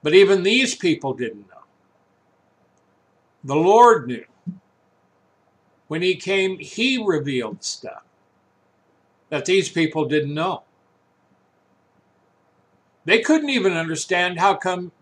[0.04, 1.64] But even these people didn't know.
[3.42, 4.24] The Lord knew.
[5.88, 8.04] When He came, He revealed stuff
[9.30, 10.62] that these people didn't know.
[13.10, 14.92] They couldn't even understand how come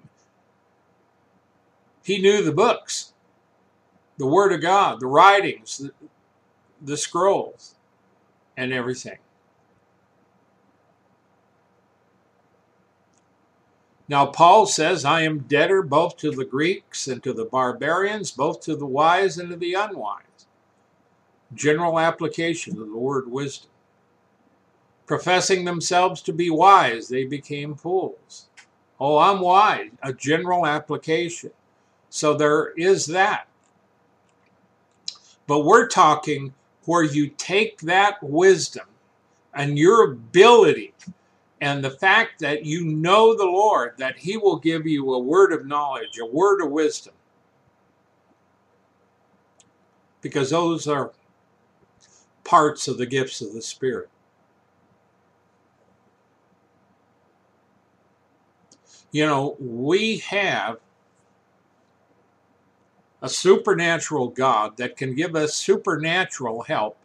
[2.02, 3.12] he knew the books,
[4.16, 5.92] the Word of God, the writings, the,
[6.80, 7.74] the scrolls,
[8.56, 9.18] and everything.
[14.08, 18.62] Now, Paul says, I am debtor both to the Greeks and to the barbarians, both
[18.62, 20.46] to the wise and to the unwise.
[21.54, 23.68] General application of the word wisdom.
[25.08, 28.46] Professing themselves to be wise, they became fools.
[29.00, 31.50] Oh, I'm wise, a general application.
[32.10, 33.48] So there is that.
[35.46, 36.52] But we're talking
[36.84, 38.86] where you take that wisdom
[39.54, 40.92] and your ability
[41.58, 45.54] and the fact that you know the Lord, that He will give you a word
[45.54, 47.14] of knowledge, a word of wisdom.
[50.20, 51.12] Because those are
[52.44, 54.10] parts of the gifts of the Spirit.
[59.10, 60.78] You know, we have
[63.22, 66.98] a supernatural God that can give us supernatural help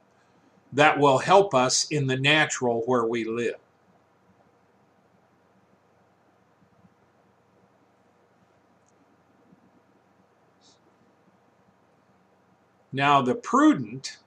[0.74, 3.56] that will help us in the natural where we live.
[12.92, 14.18] Now, the prudent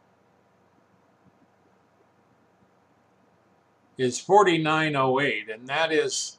[3.97, 6.36] is 4908, and that is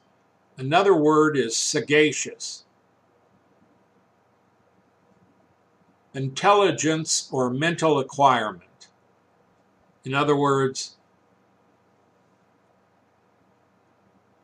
[0.58, 2.64] Another word is sagacious.
[6.14, 8.88] Intelligence or mental acquirement.
[10.04, 10.96] In other words,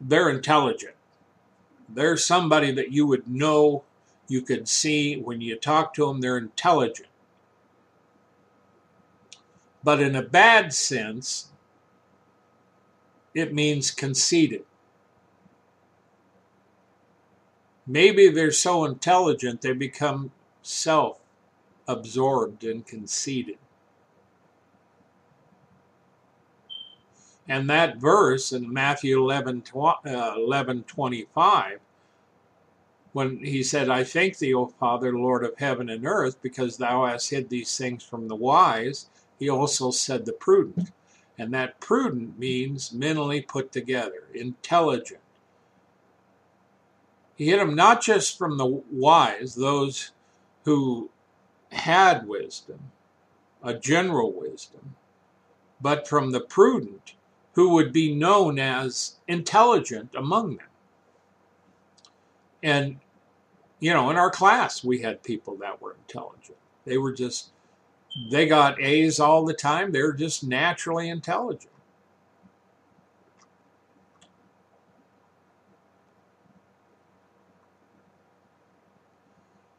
[0.01, 0.95] they're intelligent.
[1.89, 3.83] They're somebody that you would know,
[4.29, 7.09] you could see when you talk to them, they're intelligent.
[9.83, 11.49] But in a bad sense,
[13.35, 14.65] it means conceited.
[17.87, 20.33] Maybe they're so intelligent they become
[20.63, 21.19] self
[21.87, 23.59] absorbed and conceited.
[27.47, 31.81] And that verse in Matthew 11, uh, 11 25,
[33.13, 37.07] when he said, I thank thee, O Father, Lord of heaven and earth, because thou
[37.07, 39.09] hast hid these things from the wise,
[39.39, 40.91] he also said the prudent.
[41.39, 45.21] And that prudent means mentally put together, intelligent,
[47.37, 50.13] he hid them not just from the wise, those
[50.65, 51.11] who
[51.73, 52.93] had wisdom,
[53.63, 54.95] a general wisdom,
[55.81, 57.15] but from the prudent,
[57.53, 60.67] who would be known as intelligent among them.
[62.63, 62.99] And,
[63.81, 66.57] you know, in our class, we had people that were intelligent.
[66.85, 67.51] They were just,
[68.31, 69.93] they got A's all the time.
[69.93, 71.74] They were just naturally intelligent.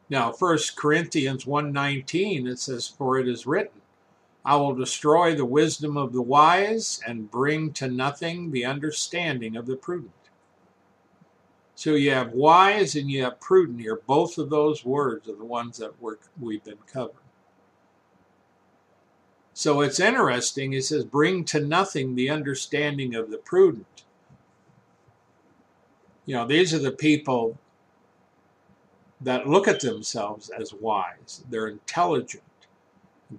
[0.08, 3.80] Now, 1 Corinthians 1.19, it says, For it is written,
[4.44, 9.66] I will destroy the wisdom of the wise and bring to nothing the understanding of
[9.66, 10.12] the prudent.
[11.74, 14.00] So you have wise and you have prudent here.
[14.06, 17.18] Both of those words are the ones that we're, we've been covering.
[19.52, 20.72] So it's interesting.
[20.72, 24.04] It says, bring to nothing the understanding of the prudent.
[26.24, 27.58] You know, these are the people
[29.20, 31.44] that look at themselves as wise.
[31.48, 32.42] They're intelligent.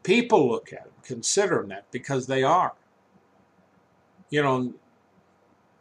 [0.03, 2.73] People look at them, consider them that because they are.
[4.29, 4.73] You know,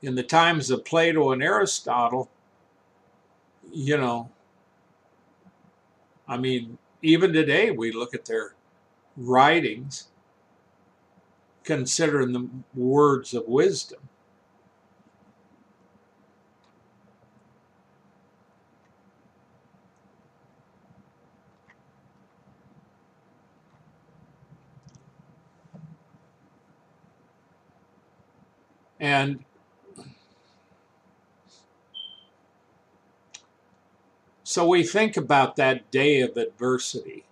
[0.03, 2.31] in the times of Plato and Aristotle,
[3.73, 4.31] you know,
[6.29, 8.55] I mean, even today we look at their
[9.17, 10.09] writings,
[11.65, 14.01] considering them words of wisdom.
[29.07, 29.45] And
[34.43, 37.25] so we think about that day of adversity.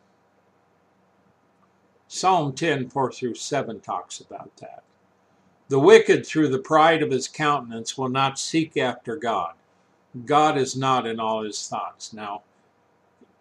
[2.06, 4.84] Psalm 10, 4 through 7 talks about that.
[5.68, 9.54] The wicked, through the pride of his countenance, will not seek after God.
[10.26, 12.12] God is not in all his thoughts.
[12.12, 12.42] Now,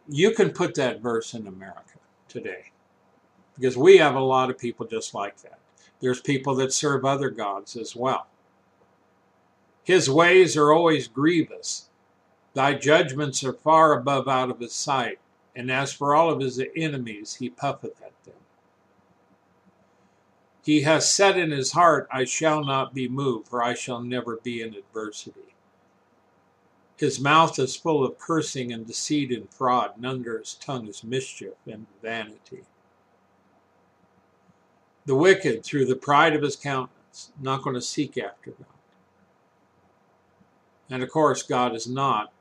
[0.10, 2.72] you can put that verse in America today
[3.56, 5.60] because we have a lot of people just like that.
[6.04, 8.28] There's people that serve other gods as well.
[9.86, 11.88] His ways are always grievous.
[12.54, 15.20] Thy judgments are far above out of his sight.
[15.56, 18.36] And as for all of his enemies, he puffeth at them.
[20.62, 24.36] He has said in his heart, I shall not be moved, for I shall never
[24.36, 25.56] be in adversity.
[26.98, 31.02] His mouth is full of cursing and deceit and fraud, and under his tongue is
[31.02, 32.64] mischief and vanity.
[35.06, 38.66] The wicked, through the pride of his countenance, not going to seek after God.
[40.90, 42.32] And of course, God is not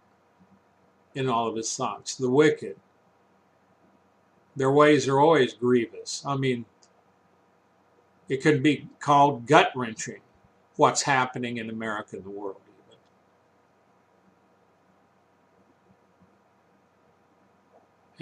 [1.14, 2.14] in all of his thoughts.
[2.14, 2.76] The wicked,
[4.54, 6.22] their ways are always grievous.
[6.26, 6.66] I mean,
[8.28, 10.20] it could be called gut wrenching
[10.76, 12.98] what's happening in America and the world, even.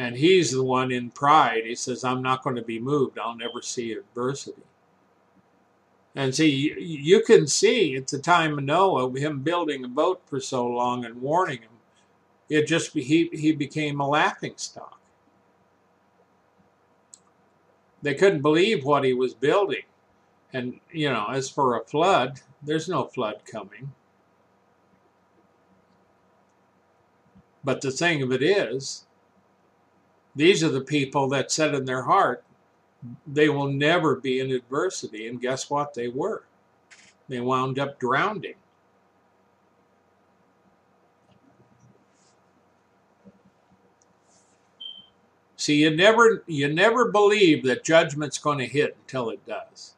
[0.01, 1.67] And he's the one in pride.
[1.67, 3.19] He says, I'm not going to be moved.
[3.19, 4.63] I'll never see adversity.
[6.15, 10.41] And see, you can see at the time of Noah, him building a boat for
[10.41, 11.71] so long and warning him,
[12.49, 14.99] it just he he became a laughing stock.
[18.01, 19.85] They couldn't believe what he was building,
[20.55, 23.93] and you know, as for a flood, there's no flood coming.
[27.63, 29.05] But the thing of it is,
[30.41, 32.43] these are the people that said in their heart,
[33.27, 35.29] they will never be in adversity.
[35.29, 35.93] And guess what?
[35.93, 36.45] They were.
[37.29, 38.55] They wound up drowning.
[45.57, 49.95] See, you never you never believe that judgment's going to hit until it does.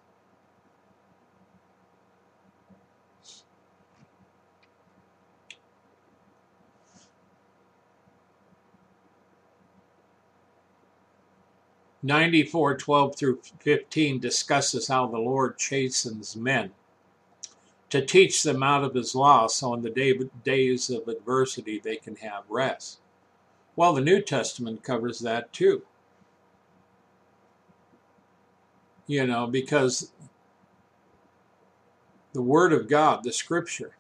[12.03, 16.73] 94 12 through 15 discusses how the Lord chastens men
[17.91, 21.97] to teach them out of his law so in the day, days of adversity they
[21.97, 22.99] can have rest.
[23.77, 25.83] Well, the New Testament covers that too.
[29.07, 30.13] You know, because
[32.33, 33.95] the Word of God, the Scripture,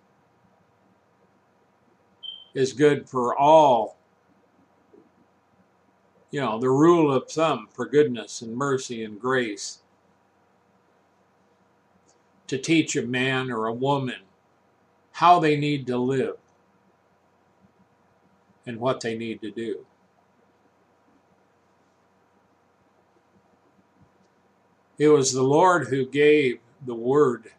[2.55, 3.99] is good for all
[6.33, 9.81] you know, the rule of thumb for goodness and mercy and grace.
[12.49, 14.23] To teach a man or a woman
[15.13, 16.37] how they need to live
[18.67, 19.85] and what they need to do.
[24.99, 27.53] It was the Lord who gave the word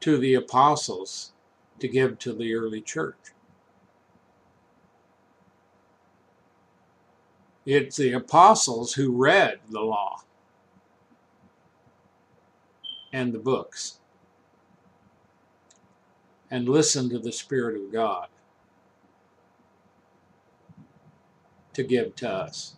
[0.00, 1.32] to the apostles
[1.78, 3.16] to give to the early church.
[7.64, 10.22] It's the apostles who read the law
[13.12, 13.98] and the books
[16.50, 18.28] and listen to the Spirit of God
[21.72, 22.76] to give to us.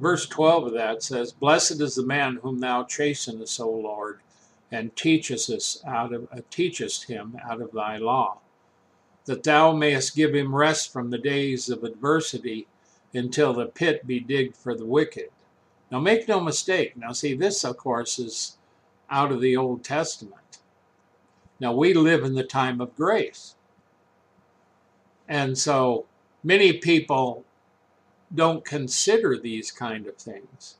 [0.00, 4.20] Verse 12 of that says, Blessed is the man whom thou chastenest, O Lord,
[4.70, 8.38] and teachest us out of uh, teachest him out of thy law,
[9.24, 12.66] that thou mayest give him rest from the days of adversity
[13.14, 15.30] until the pit be digged for the wicked.
[15.90, 16.96] Now make no mistake.
[16.96, 18.56] Now see this of course is
[19.10, 20.58] out of the Old Testament.
[21.60, 23.54] Now we live in the time of grace.
[25.28, 26.06] And so
[26.42, 27.44] many people
[28.34, 30.76] don't consider these kind of things.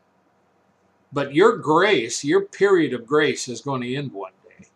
[1.12, 4.66] But your grace, your period of grace is going to end one day.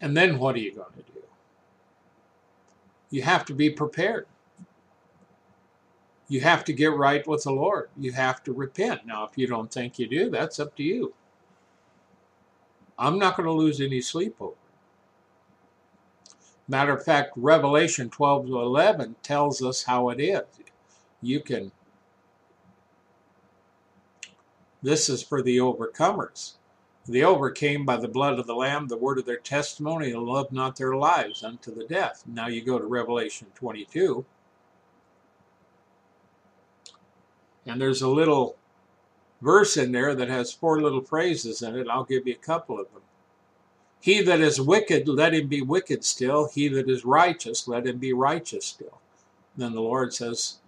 [0.00, 1.20] And then what are you going to do?
[3.10, 4.26] You have to be prepared.
[6.28, 7.88] You have to get right with the Lord.
[7.96, 9.06] You have to repent.
[9.06, 11.14] Now, if you don't think you do, that's up to you.
[12.98, 14.56] I'm not going to lose any sleep over it.
[16.68, 20.42] Matter of fact, Revelation 12 to 11 tells us how it is.
[21.22, 21.70] You can,
[24.82, 26.55] this is for the overcomers.
[27.08, 30.52] They overcame by the blood of the Lamb, the word of their testimony, and loved
[30.52, 32.24] not their lives unto the death.
[32.26, 34.24] Now you go to Revelation 22,
[37.64, 38.56] and there's a little
[39.40, 41.86] verse in there that has four little phrases in it.
[41.88, 43.02] I'll give you a couple of them.
[44.00, 46.48] He that is wicked, let him be wicked still.
[46.48, 49.00] He that is righteous, let him be righteous still.
[49.56, 50.58] Then the Lord says,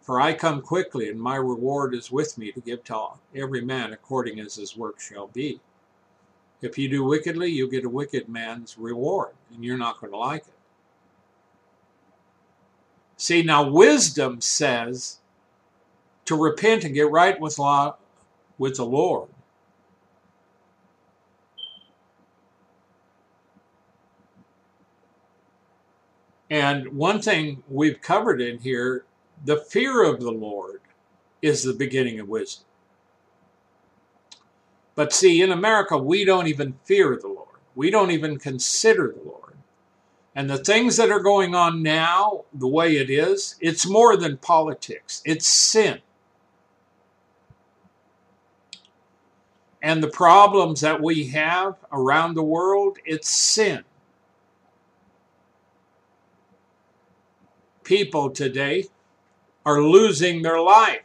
[0.00, 3.92] For I come quickly, and my reward is with me to give to every man
[3.92, 5.60] according as his work shall be.
[6.64, 10.18] If you do wickedly, you'll get a wicked man's reward, and you're not going to
[10.18, 10.54] like it.
[13.18, 15.18] See, now wisdom says
[16.24, 17.96] to repent and get right with law
[18.56, 19.28] with the Lord.
[26.48, 29.04] And one thing we've covered in here
[29.44, 30.80] the fear of the Lord
[31.42, 32.64] is the beginning of wisdom.
[34.94, 39.28] But see, in America, we don't even fear the Lord, we don't even consider the
[39.28, 39.40] Lord.
[40.36, 44.36] And the things that are going on now, the way it is, it's more than
[44.38, 46.00] politics, it's sin.
[49.84, 53.84] and the problems that we have around the world, it's sin.
[57.82, 58.86] People today
[59.66, 61.02] are losing their life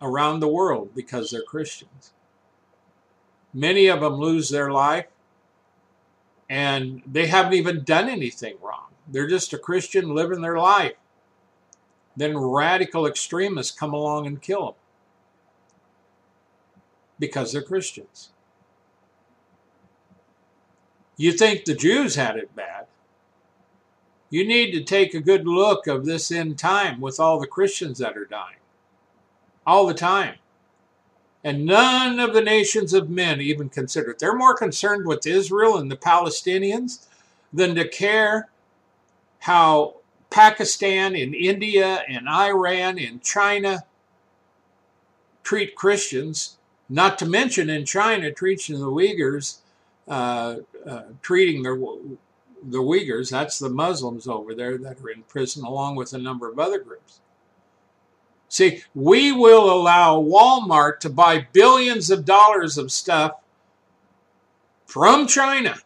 [0.00, 2.14] around the world because they're Christians.
[3.52, 5.06] Many of them lose their life
[6.48, 8.88] and they haven't even done anything wrong.
[9.06, 10.94] They're just a Christian living their life.
[12.16, 14.74] Then radical extremists come along and kill them
[17.18, 18.30] because they're Christians.
[21.16, 22.86] You think the Jews had it bad.
[24.30, 27.98] You need to take a good look of this end time with all the Christians
[27.98, 28.58] that are dying.
[29.66, 30.36] All the time.
[31.44, 34.18] And none of the nations of men even consider it.
[34.18, 37.06] They're more concerned with Israel and the Palestinians
[37.52, 38.48] than to care
[39.40, 39.94] how
[40.30, 43.84] Pakistan and India and Iran and China
[45.42, 46.58] treat Christians
[46.88, 49.58] not to mention in China, treating the Uyghurs,
[50.08, 52.18] uh, uh, treating the,
[52.62, 56.50] the Uyghurs, that's the Muslims over there that are in prison, along with a number
[56.50, 57.20] of other groups.
[58.48, 63.32] See, we will allow Walmart to buy billions of dollars of stuff
[64.86, 65.76] from China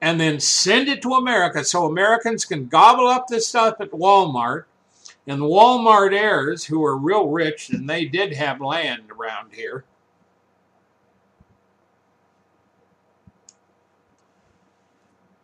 [0.00, 4.64] and then send it to America so Americans can gobble up this stuff at Walmart.
[5.28, 9.84] And the Walmart heirs, who are real rich, and they did have land around here,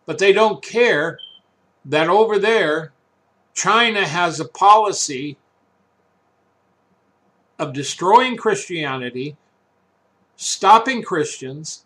[0.06, 1.18] but they don't care
[1.84, 2.92] that over there,
[3.54, 5.36] China has a policy
[7.62, 9.36] of destroying Christianity,
[10.34, 11.84] stopping Christians,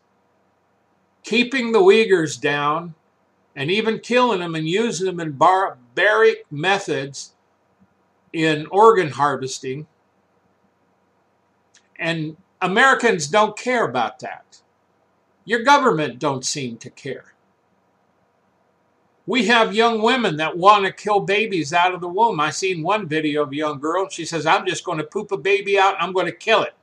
[1.22, 2.94] keeping the Uyghurs down,
[3.54, 7.34] and even killing them and using them in barbaric methods
[8.32, 9.86] in organ harvesting,
[11.98, 14.62] and Americans don't care about that.
[15.44, 17.34] Your government don't seem to care.
[19.26, 22.38] We have young women that want to kill babies out of the womb.
[22.38, 24.08] I seen one video of a young girl.
[24.08, 26.62] She says, I'm just going to poop a baby out and I'm going to kill
[26.62, 26.74] it.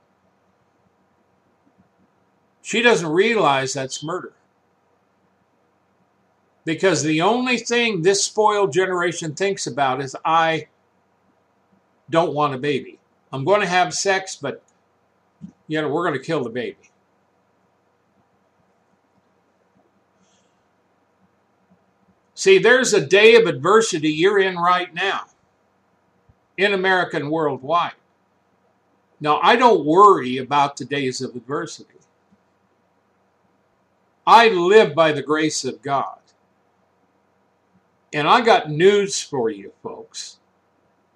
[2.60, 4.34] She doesn't realize that's murder.
[6.66, 10.68] Because the only thing this spoiled generation thinks about is I
[12.10, 12.98] don't want a baby.
[13.32, 14.62] I'm going to have sex, but
[15.66, 16.90] you know, we're going to kill the baby.
[22.44, 25.22] See, there's a day of adversity you're in right now
[26.58, 27.94] in America and worldwide.
[29.18, 31.94] Now, I don't worry about the days of adversity.
[34.26, 36.18] I live by the grace of God.
[38.12, 40.36] And I got news for you, folks.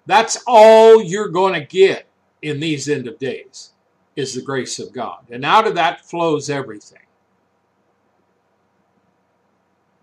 [0.07, 2.07] That's all you're going to get
[2.41, 3.73] in these end of days
[4.15, 5.25] is the grace of God.
[5.29, 7.05] And out of that flows everything.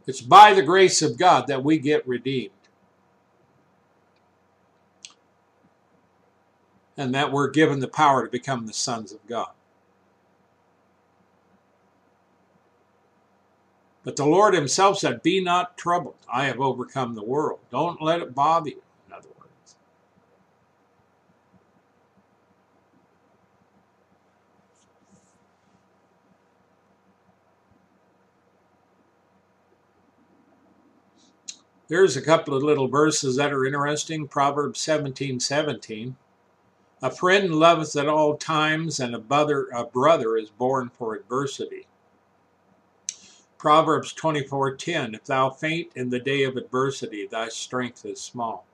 [0.07, 2.51] It's by the grace of God that we get redeemed.
[6.97, 9.51] And that we're given the power to become the sons of God.
[14.07, 16.15] But the Lord Himself said, Be not troubled.
[16.33, 17.59] I have overcome the world.
[17.73, 19.75] Don't let it bother you, in other words.
[31.89, 34.27] There's a couple of little verses that are interesting.
[34.27, 36.17] Proverbs 17 17.
[37.03, 41.87] A friend loveth at all times, and a brother, a brother is born for adversity.
[43.59, 48.67] Proverbs 24:10 If thou faint in the day of adversity thy strength is small.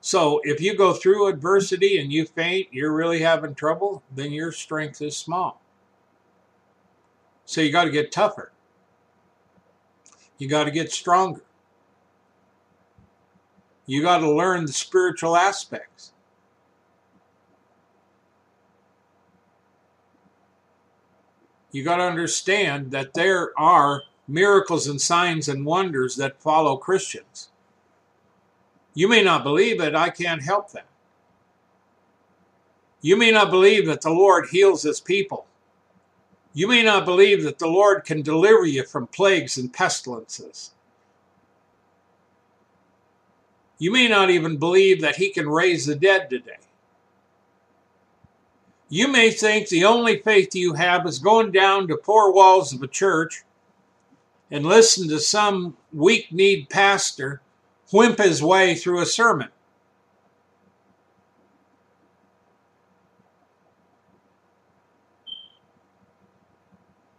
[0.00, 4.52] So if you go through adversity and you faint, you're really having trouble, then your
[4.52, 5.60] strength is small.
[7.44, 8.52] So you got to get tougher.
[10.38, 11.42] You got to get stronger.
[13.86, 16.12] You got to learn the spiritual aspects.
[21.76, 27.50] you got to understand that there are miracles and signs and wonders that follow Christians.
[28.94, 30.86] You may not believe it, I can't help that.
[33.02, 35.44] You may not believe that the Lord heals his people.
[36.56, 40.70] You may not believe that the Lord can deliver you from plagues and pestilences.
[43.76, 46.56] You may not even believe that he can raise the dead today.
[48.88, 52.82] You may think the only faith you have is going down to four walls of
[52.82, 53.44] a church
[54.50, 57.42] and listen to some weak kneed pastor
[57.92, 59.50] whimp his way through a sermon.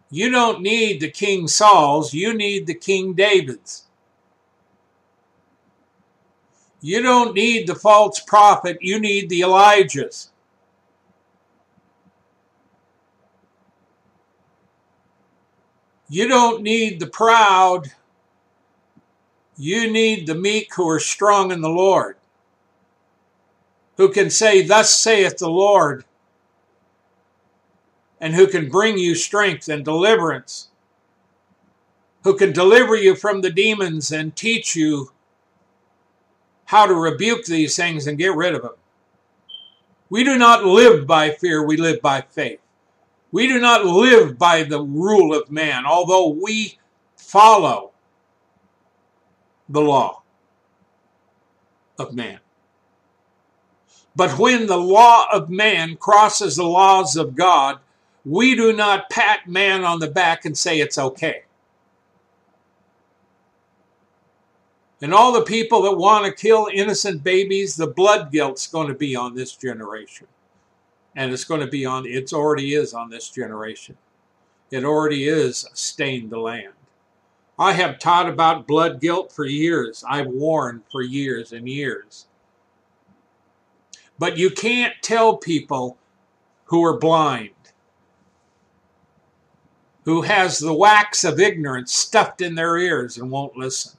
[0.10, 3.84] You don't need the King Saul's, you need the King David's.
[6.82, 10.32] You don't need the false prophet, you need the Elijah's.
[16.10, 17.92] You don't need the proud.
[19.58, 22.16] You need the meek who are strong in the Lord,
[23.98, 26.06] who can say, Thus saith the Lord,
[28.20, 30.70] and who can bring you strength and deliverance,
[32.24, 35.12] who can deliver you from the demons and teach you
[36.66, 38.74] how to rebuke these things and get rid of them.
[40.10, 42.60] We do not live by fear, we live by faith.
[43.32, 46.78] We do not live by the rule of man, although we
[47.16, 47.92] follow
[49.68, 50.24] the law
[52.00, 52.40] of man.
[54.16, 57.80] But when the law of man crosses the laws of God,
[58.28, 61.44] we do not pat man on the back and say it's okay.
[65.02, 68.94] And all the people that want to kill innocent babies, the blood guilt's going to
[68.94, 70.28] be on this generation.
[71.16, 73.98] And it's going to be on it already is on this generation.
[74.72, 76.74] It already is stained the land.
[77.58, 80.04] I have taught about blood guilt for years.
[80.08, 82.28] I've warned for years and years.
[84.20, 85.98] But you can't tell people
[86.66, 87.52] who are blind
[90.08, 93.92] who has the wax of ignorance stuffed in their ears and won't listen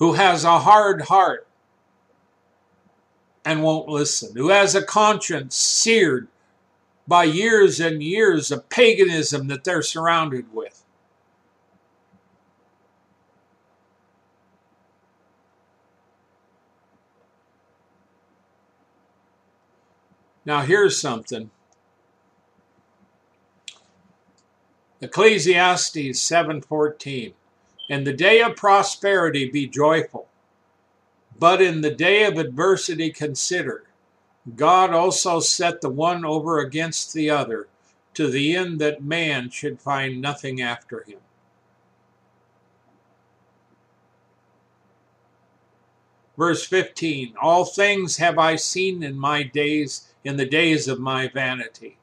[0.00, 1.46] who has a hard heart
[3.44, 6.26] and won't listen who has a conscience seared
[7.06, 10.82] by years and years of paganism that they're surrounded with.
[20.44, 21.50] Now here's something.
[25.04, 27.34] Ecclesiastes 7:14
[27.88, 30.28] In the day of prosperity be joyful
[31.38, 33.84] but in the day of adversity consider
[34.56, 37.66] God also set the one over against the other,
[38.12, 41.18] to the end that man should find nothing after him.
[46.36, 51.28] Verse 15 All things have I seen in my days, in the days of my
[51.28, 51.96] vanity.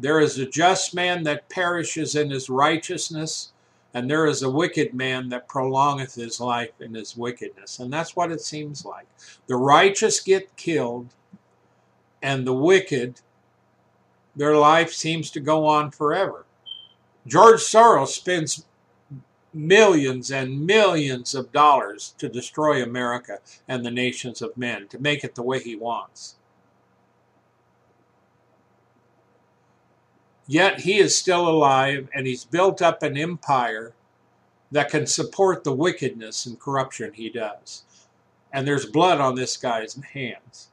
[0.00, 3.52] There is a just man that perishes in his righteousness,
[3.92, 7.78] and there is a wicked man that prolongeth his life in his wickedness.
[7.78, 9.06] And that's what it seems like.
[9.46, 11.08] The righteous get killed,
[12.22, 13.20] and the wicked,
[14.34, 16.46] their life seems to go on forever.
[17.26, 18.64] George Soros spends
[19.52, 25.24] millions and millions of dollars to destroy America and the nations of men, to make
[25.24, 26.36] it the way he wants.
[30.50, 33.94] Yet he is still alive and he's built up an empire
[34.72, 37.84] that can support the wickedness and corruption he does.
[38.52, 40.70] And there's blood on this guy's hands.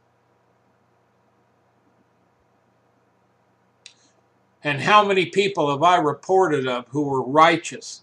[4.64, 8.02] And how many people have I reported of who were righteous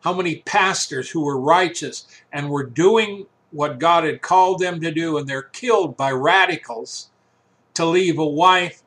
[0.00, 4.90] how many pastors who were righteous and were doing what God had called them to
[4.90, 7.10] do, and they're killed by radicals
[7.74, 8.82] to leave a wife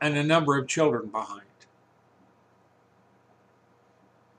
[0.00, 1.42] and a number of children behind.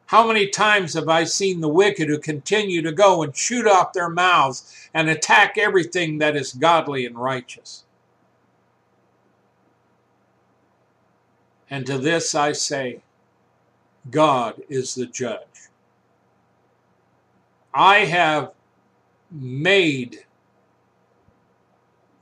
[0.08, 3.94] How many times have I seen the wicked who continue to go and shoot off
[3.94, 7.84] their mouths and attack everything that is godly and righteous?
[11.70, 13.02] And to this I say,
[14.12, 15.42] God is the judge.
[17.74, 18.54] I have
[19.32, 20.26] made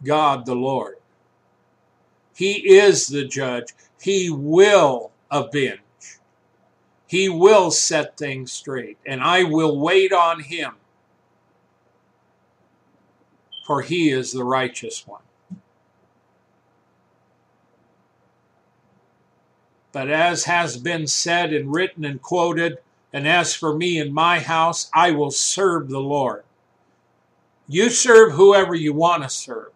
[0.04, 0.96] God the Lord.
[2.36, 3.74] He is the judge.
[4.02, 5.80] He will avenge.
[7.08, 8.98] He will set things straight.
[9.06, 10.74] And I will wait on him.
[13.66, 15.22] For he is the righteous one.
[19.92, 22.80] But as has been said and written and quoted,
[23.14, 26.44] and as for me and my house, I will serve the Lord.
[27.68, 29.72] You serve whoever you want to serve.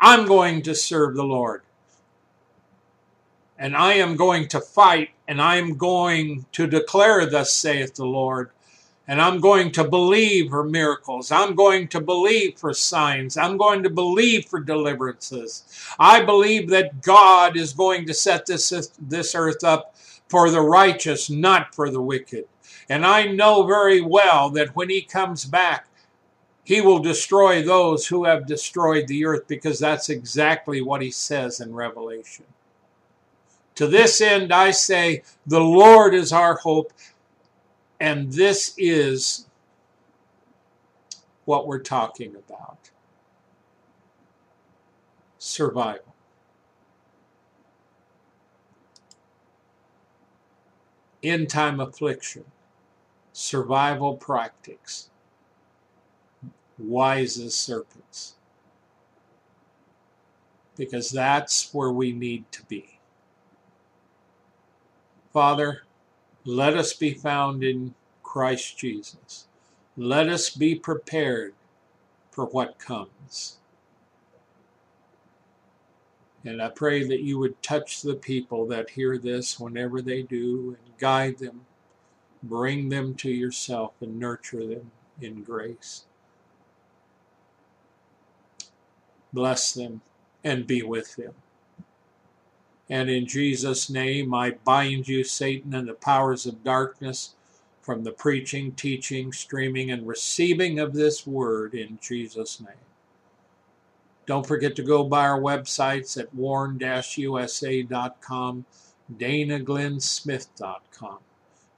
[0.00, 1.62] I'm going to serve the Lord.
[3.58, 8.06] And I am going to fight, and I am going to declare, Thus saith the
[8.06, 8.50] Lord.
[9.06, 11.32] And I'm going to believe for miracles.
[11.32, 13.36] I'm going to believe for signs.
[13.36, 15.64] I'm going to believe for deliverances.
[15.98, 18.70] I believe that God is going to set this,
[19.00, 19.96] this earth up
[20.28, 22.44] for the righteous, not for the wicked.
[22.88, 25.86] And I know very well that when he comes back,
[26.64, 31.60] he will destroy those who have destroyed the earth because that's exactly what he says
[31.60, 32.44] in Revelation.
[33.76, 36.92] To this end, I say, the Lord is our hope,
[37.98, 39.46] and this is
[41.44, 42.90] what we're talking about
[45.38, 46.10] survival.
[51.22, 52.44] end time affliction,
[53.32, 55.10] survival practics,
[56.80, 58.34] wise as serpents.
[60.76, 62.98] Because that's where we need to be.
[65.32, 65.82] Father,
[66.44, 69.46] let us be found in Christ Jesus.
[69.96, 71.54] Let us be prepared
[72.30, 73.58] for what comes.
[76.44, 80.76] And I pray that you would touch the people that hear this whenever they do
[80.82, 81.66] and guide them,
[82.42, 86.04] bring them to yourself, and nurture them in grace.
[89.32, 90.00] Bless them
[90.42, 91.34] and be with them.
[92.88, 97.36] And in Jesus' name, I bind you, Satan, and the powers of darkness
[97.80, 102.74] from the preaching, teaching, streaming, and receiving of this word in Jesus' name.
[104.26, 108.64] Don't forget to go by our websites at warn-usa.com,
[109.16, 111.18] danaglennsmith.com.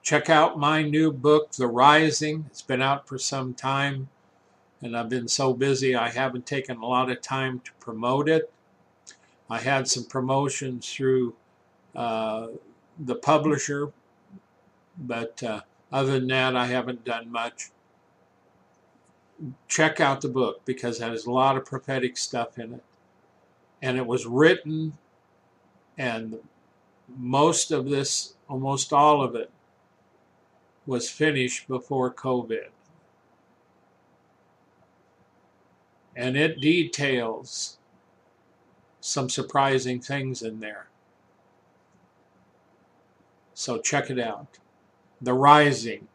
[0.02, 2.46] Check out my new book, The Rising.
[2.50, 4.08] It's been out for some time,
[4.82, 8.52] and I've been so busy I haven't taken a lot of time to promote it.
[9.48, 11.34] I had some promotions through
[11.94, 12.48] uh,
[12.98, 13.92] the publisher,
[14.98, 15.60] but uh,
[15.92, 17.70] other than that, I haven't done much
[19.68, 22.84] check out the book because it has a lot of prophetic stuff in it.
[23.80, 24.98] And it was written,
[25.98, 26.38] and
[27.16, 29.50] most of this, almost all of it,
[30.86, 32.68] was finished before COVID.
[36.14, 37.78] And it details
[39.00, 40.86] some surprising things in there.
[43.54, 44.58] So check it out.
[45.20, 46.08] The Rising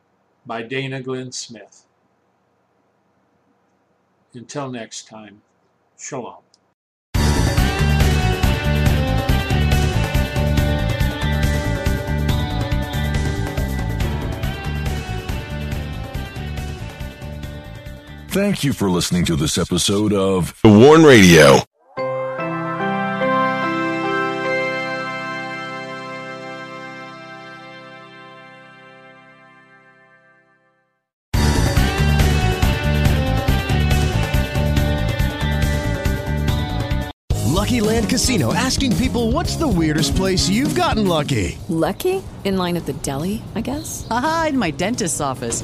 [0.46, 1.86] by Dana Glenn Smith.
[4.34, 5.42] Until next time,
[5.98, 6.47] shalom.
[18.38, 21.58] Thank you for listening to this episode of The Warn Radio.
[37.44, 41.58] Lucky Land Casino asking people what's the weirdest place you've gotten lucky?
[41.70, 42.22] Lucky?
[42.44, 44.06] In line at the deli, I guess?
[44.12, 45.64] Aha, in my dentist's office.